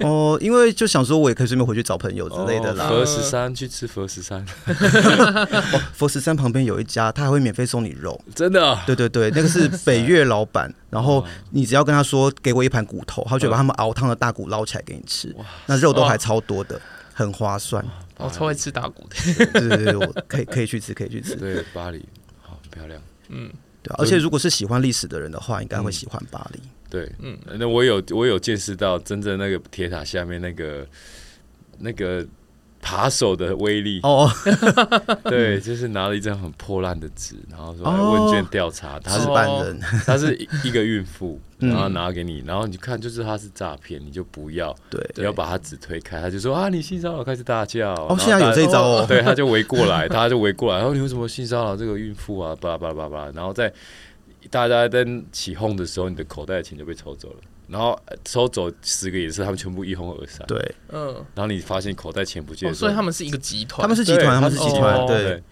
[0.06, 2.88] 哦，因为就想说我也可以顺便回去找朋友之类的啦。
[2.90, 4.44] 佛十三去吃佛十三，
[5.96, 8.78] 佛十三旁边有一家，他还会免费送你肉，真的？
[8.86, 10.70] 对对对，那个是北越老板。
[10.90, 15.34] 然后你只要跟他说，给我一盘骨头，他就把他们熬汤的大骨捞起来给你吃。
[15.66, 16.80] 那肉都还超多的，
[17.12, 17.84] 很划算。
[18.16, 19.16] 我超爱吃大骨的。
[19.52, 21.34] 对对对，我可以可以去吃，可以去吃。
[21.36, 22.04] 对，巴黎
[22.40, 23.00] 好漂亮。
[23.28, 23.50] 嗯，
[23.82, 23.94] 对。
[23.98, 26.60] 而且如果是喜欢历史的人的话，应该会喜欢巴黎。
[26.88, 30.86] 对，嗯，那我有我有见识到真正那个铁塔下面那个
[31.78, 32.24] 那个
[32.84, 34.00] 扒手的威力。
[34.02, 34.30] 哦，
[35.24, 52.54] 对，就是拿了一张很破烂的纸，然后说问卷调查，他是办人， 他是一个孕妇， 然后拿给你，然后你看就是他是诈骗，你就不要，对，你要把他纸推开，他就说啊，你性骚扰，开始大叫，哦，现在有这招哦，对，他就围过来，他就围过来，然后你为什么性骚扰这个孕妇啊？
[52.60, 53.72] 巴拉巴拉巴拉巴拉，然后在
[54.50, 57.36] 大家在起哄的时候，你的口袋的钱就被抽走了。
[57.66, 57.98] 然后
[58.28, 60.46] 收走十个也是，他们全部一哄而散。
[60.46, 61.14] 对，嗯。
[61.34, 63.80] 然后你发现口袋钱不见，所以他们是一个集团。
[63.82, 65.06] 他们是集团，他们是集团。
[65.06, 65.42] 对，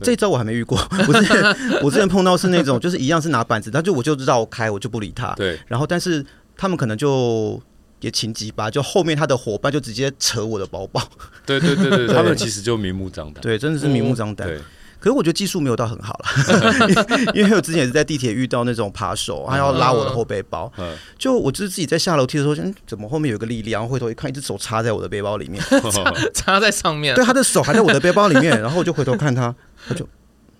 [0.00, 0.78] 这一招我还没遇过。
[1.08, 1.42] 我之前
[1.82, 5.34] 我之前碰到是那种，就是一样是拿板子，他就我就绕开，我就不理他。
[5.34, 5.58] 对。
[5.66, 6.24] 然后，但是
[6.56, 7.60] 他们可能就
[8.00, 11.02] 也情急吧，就后面他的伙伴就直接扯我的包包。
[11.44, 13.42] 对对对 对，他们其实就明目张胆。
[13.42, 14.46] 对，真的是明目张胆。
[14.46, 14.60] 对。
[15.00, 20.72] 可是我觉得技术没有到很好了， 因为我之前也是在地铁遇到那种扒手，他要拉我的后背包，
[21.16, 25.62] 就我就是自己在下楼梯的时候，嗯，怎么后面有个力量，回头一看，一只手插在我的背包里面，
[26.34, 29.54] 插在上面，对，他的手还在我的背包里面， 然后我就回头看他，
[29.86, 30.08] 他就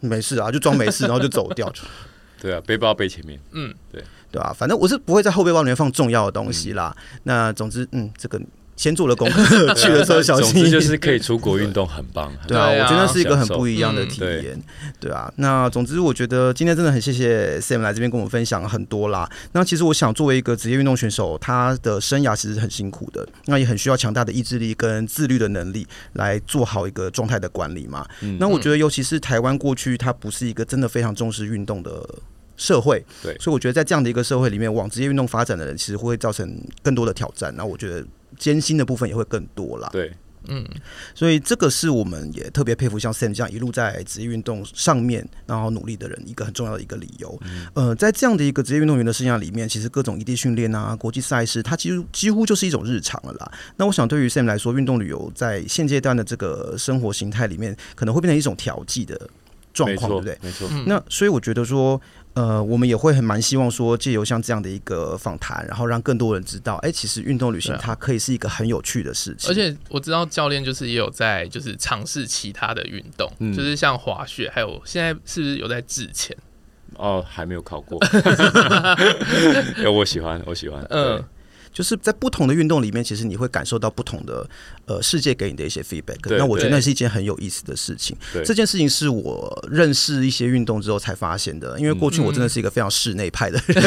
[0.01, 1.72] 没事啊，就装没事，然后就走掉。
[2.41, 4.03] 对啊，背包背前面，嗯，对。
[4.30, 6.95] 对啊，反正我是不会在后背包里面放重要的东西啦。
[7.22, 8.39] 那总之，嗯，这个。
[8.78, 10.54] 先做了功课， 去的时候小心。
[10.54, 12.32] 总之就是可以出国运动，很棒。
[12.46, 14.58] 对啊，我觉得是一个很不一样的体验。
[15.00, 19.28] 对啊，那总之我觉得今天真的很谢谢 Sam 来这边跟我们分享很多啦。
[19.52, 28.06] 那其实我想，作为一个职业运动选手，他的生涯其实很辛苦的，那也很需要强大的意志力跟自律的能力来做好一个状态的管理嘛。
[28.38, 32.08] 那我觉得，尤其是台湾过去，它不是一个真的非常重视运动的
[32.59, 33.02] 社会。
[33.22, 37.54] 对，所以我觉得在这样的一个社会里面，往职业运动发展的人，其实会造成更多的挑战。
[37.56, 38.06] 那我觉得。
[38.38, 39.88] 艰辛的部分也会更多啦。
[39.90, 40.12] 对，
[40.46, 40.64] 嗯，
[41.12, 47.36] 所以这个是我们也特别佩服像 Sam 这样一路在职业运动上面然后努力的人一个很重要的一个理由。
[47.42, 53.50] 嗯、呃，在这样的一个职业运动员的生涯里面，其实各种异地训练啊、国际赛事，它其实几乎就是一种日常了啦。
[53.76, 59.18] 那我想对于 Sam 来说，运动旅游在现阶段的这个生活形态里面，可能会变成一种调剂的
[59.72, 60.38] 状况，对不对？
[60.42, 60.68] 没错。
[60.86, 62.00] 那所以我觉得说。
[62.34, 69.50] 呃，我们也会很蛮希望说，借由像这样的一个访谈，然后让更多人知道，哎、欸，其实运动旅行它可以是一个很有趣的事情。
[69.50, 76.36] 而且我知道教练就是也有在就是尝试其他的运动，嗯、就是像滑雪，还有现在是不是有在自潜？
[76.94, 77.98] 哦，还没有考过。
[79.82, 80.84] 有我喜欢，我喜欢。
[80.90, 81.22] 嗯。
[81.72, 84.48] 就是在不同的运动里面，其实你会感受到不同的
[84.86, 86.18] 呃世界给你的一些 feedback。
[86.36, 88.16] 那我觉得那是一件很有意思的事情。
[88.44, 93.84] 这件事情是我认识一些运动之后才发现的，因为过去我真的是一个非常室内派的人。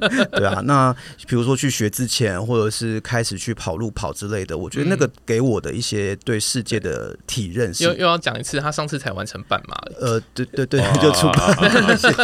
[0.00, 0.94] 嗯、 对啊，那
[1.26, 7.84] 比如说去学之前，或者是开始去跑路跑之类的，我觉得那个给我的一些对世界的体认是。
[7.84, 9.92] 又又要讲一次，他上次才完成半马了。
[10.00, 11.56] 呃，对对对，就出版。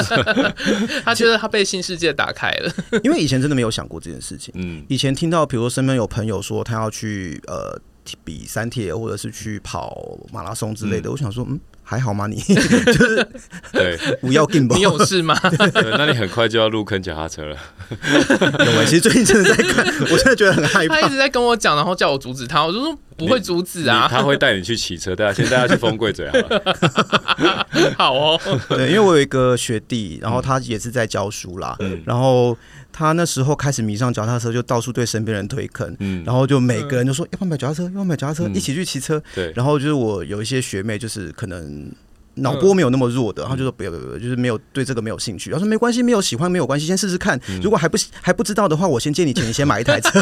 [1.05, 2.73] 他觉得他被新世界打开了，
[3.03, 4.53] 因为以前真的没有想过这件事情。
[4.57, 4.84] 嗯。
[4.89, 7.79] 以前听到，比如说身边有朋友说他要去呃
[8.23, 12.27] 比三铁，或者是去跑马拉松之类的，嗯、我想说，嗯，还好吗？
[12.27, 13.27] 你 就是
[13.73, 14.77] 对，不要紧吧？
[14.77, 15.35] 你有事吗？
[15.97, 17.57] 那你很快就要入坑脚踏车了。
[17.91, 18.85] 有没？
[18.85, 21.01] 其实最近真的在看， 我真的觉得很害怕。
[21.01, 24.07] 他一直在跟我讲，然后叫我阻止他，我就说不会阻止啊。
[24.11, 26.63] 他会带你去骑车，对啊，先带他去风柜嘴好了。
[27.97, 32.55] 好哦，对，因为我有一个学弟，然后他也是在教书啦，嗯、然后。
[32.97, 39.21] 他那时候开始迷上脚踏车，就到处对身边人推坑，嗯，然后就每个人就说要不要买脚踏车，要不要买脚踏车，一起去骑车。
[39.35, 41.91] 对，然后就是我有一些学妹，就是可能
[42.37, 45.51] 脑波没有那么弱的，然后就说不要不要不要，就是没有对这个没有兴趣。
[45.51, 47.41] 他说没关系，没有喜欢没有关系，先试试看。
[47.61, 50.21] 如果还不还不知道的话，我先借你钱，你先买一台车。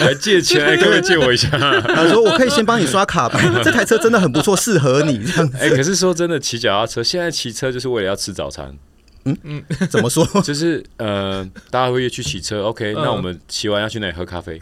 [0.00, 0.76] 来借钱？
[0.78, 1.48] 可不可以借我一下？
[1.88, 5.50] 他说我可以先帮你刷卡吧，这台车真的很不错，适合你这样。
[5.58, 8.76] 哎，可是说真的，骑脚踏车现在骑车就是为了要吃早餐。
[9.24, 10.24] 嗯嗯，怎么说？
[10.42, 14.60] 就是呃，大家会去骑车，OK，那我们骑完要去哪里喝咖啡？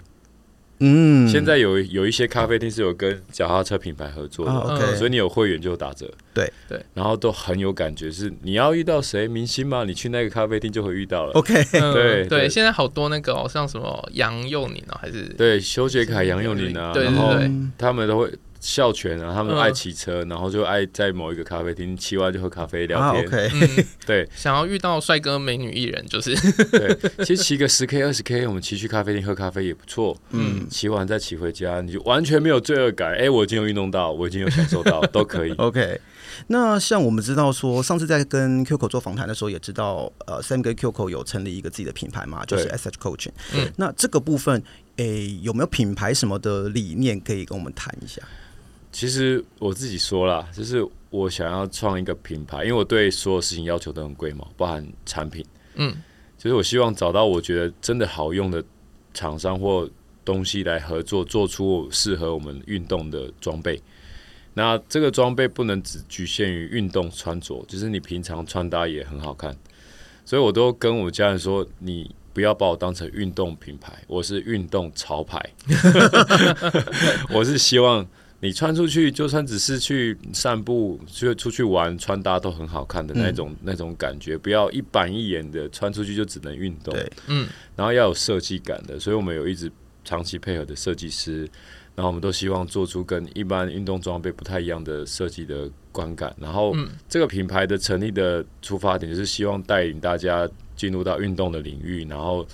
[0.80, 6.08] 嗯，现在有有一些咖啡厅是有跟脚踏车品牌合作的，OK，所以你有会员就打折。
[6.32, 9.82] 对对，然后都很有感觉，是你要遇到谁明星吗？
[9.84, 11.32] 你去那个咖啡厅就会遇到了。
[11.32, 17.34] OK，对对，现在好多那个像什么杨佑宁啊，还是对修杰楷、杨佑宁啊，然后
[17.76, 18.32] 他们都会。
[18.60, 23.24] 孝全啊，他们爱骑车，然后就爱在某一个咖啡厅骑完就喝咖啡聊天。
[23.24, 26.34] OK， 对，想要遇到帅哥美女艺人就是，
[26.70, 30.16] 对，其实骑个十 K 二十 K，我们骑去咖啡厅喝咖啡也不错。
[30.30, 33.14] 嗯，骑完再骑回家，你就完全没有罪恶感。
[33.14, 35.52] 哎，我已经有运动到，我已经有享受到， 都可以。
[35.52, 36.00] OK，
[36.48, 43.32] 那像我们知道说，上次在跟 Coco 做访谈的时候，也知道呃，Sam 跟 Coco 有成立一个自己的品牌嘛，就是 SH Coaching。
[43.54, 44.62] 嗯，那这个部分，
[44.96, 45.04] 哎，
[45.42, 48.20] 有没有品牌什么的理念可以跟我们谈一下？
[48.90, 55.44] 其实我自己说啦，就是我想要创一个品牌，因为我对所有事情要求都很贵嘛，包含产品。
[55.74, 55.94] 嗯，
[56.36, 58.62] 就是我希望找到我觉得真的好用的
[59.14, 59.88] 厂商或
[60.24, 63.80] 东西来合作，做出适合我们运动的装备。
[64.54, 69.56] 那这个装备不能只局限于运动穿着，就是你平常穿搭也很好看。
[70.24, 75.40] 所以我都跟我家人说，你不要把我当成运动品牌，我是运动潮牌。
[77.32, 78.04] 我是希望
[78.40, 86.94] 你穿出去，就算只是去散步、去出去玩，穿搭都很好看的那种、嗯、那种感觉，不要一板一眼的穿出去就只能运动。
[86.94, 89.70] 对，嗯，然后要有设计感的，所以我们有一直
[90.04, 91.48] 长期配合的设计师。
[91.96, 96.32] 然后我们都希望做出跟一般运动装备不太一样的设计的观感。
[96.38, 96.72] 然后，
[97.08, 102.46] 这个品牌的成立的出发点就是希望带领大家进入到运动的领域，然后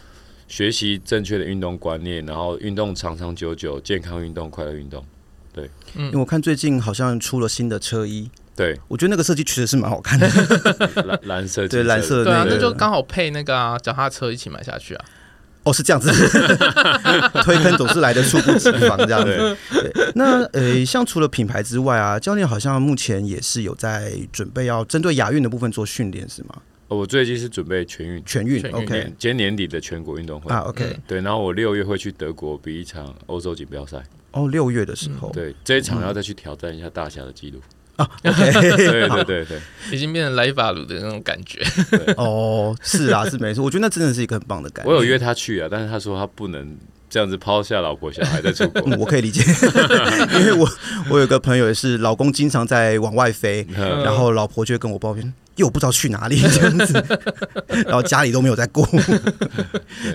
[0.49, 5.05] 学习正确的运动观念，然后运动长长久久，健康运动，快乐运动。
[5.55, 10.29] 对，因为我看最近好像出了新的车衣，对，我觉得那个设计确实是蛮好看的，
[11.07, 15.05] 蓝蓝色，对，蓝色，对啊，那就刚好配那个啊，脚踏车一起买下去啊。
[15.63, 16.11] 哦，是这样子，
[17.43, 19.57] 推坑总是来的猝不及防，这样子。
[19.71, 26.57] 对，那呃，像除了品牌之外啊，教练好像目前也是有在准备要针对亚运的部分做训练，是吗？
[26.89, 30.55] 哦，我最近是准备全运，全运，OK，今年年底的全国运动会。
[30.55, 34.03] 啊，OK，嗯，对，然后我六月会去德国比一场欧洲锦标赛。
[34.35, 37.61] 哦，六月的时候，对，这一场要再去挑战一下大侠的记录。
[37.97, 38.33] 啊对
[38.77, 39.61] 对对 对，
[39.93, 41.63] 已经变成莱法鲁的那种感觉。
[42.17, 44.91] 哦，是啊，是没错，我觉得那真的是一个很棒的感觉。
[44.91, 46.77] 我有约他去啊，但是他说他不能
[47.09, 48.83] 这样子抛下老婆小孩在出国。
[48.87, 49.45] 嗯，我可以理解，
[50.41, 50.69] 因为我
[51.09, 55.33] 我有个朋友也是，老公经常在往外飞，然后老婆就会跟我抱怨。
[55.57, 57.05] 又不知道去哪里 这样子，
[57.87, 58.87] 然后家里都没有在顾，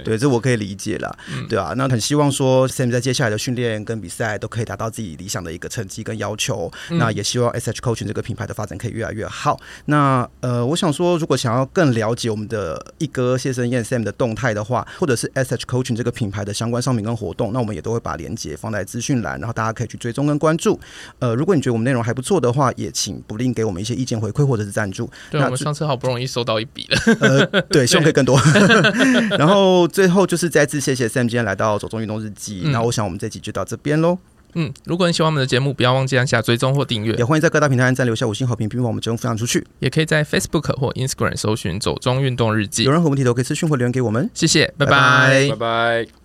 [0.04, 1.18] 对，这我可以理解了，
[1.48, 9.60] 对啊，那很希望说 Sam 在接下来的训练跟比赛都可以达到自己理想的一个成绩跟要求，那也希望 SH Coaching 这个品牌的发展可以越来越好。
[9.86, 20.80] 那呃，我想说，如果想要更了解我们的一哥谢生燕 Sam 的动态的话，或者是 SH Coaching 这个品牌的相关商品跟活动，那我们也都会把链接放在资讯栏，然后大家可以去追踪跟关注。
[21.20, 25.10] 呃，如果你觉得我们内容还不错的话，也请不吝给我们一些意见回馈或者是赞助。
[25.32, 28.40] 对，我们上次好不容易收到一笔了，呃，对，希望可以更多。
[29.38, 32.64] 然后最后就是再次谢谢 Sam 今天来到走中运动日记。
[32.66, 34.18] 那、嗯、我想我们这集就到这边喽。
[34.56, 39.66] 嗯，如果你喜欢我们的节目，不要忘记按下追踪或订阅，也欢迎在各大平台按赞留下五星好评，并把我们节目分享出去。
[39.78, 42.84] 也可以在 Facebook 或 Instagram 搜寻“走中运动日记”。
[42.86, 44.28] 有任何问题都可以私讯或留言给我们。
[44.34, 46.19] 谢谢，拜拜，拜拜。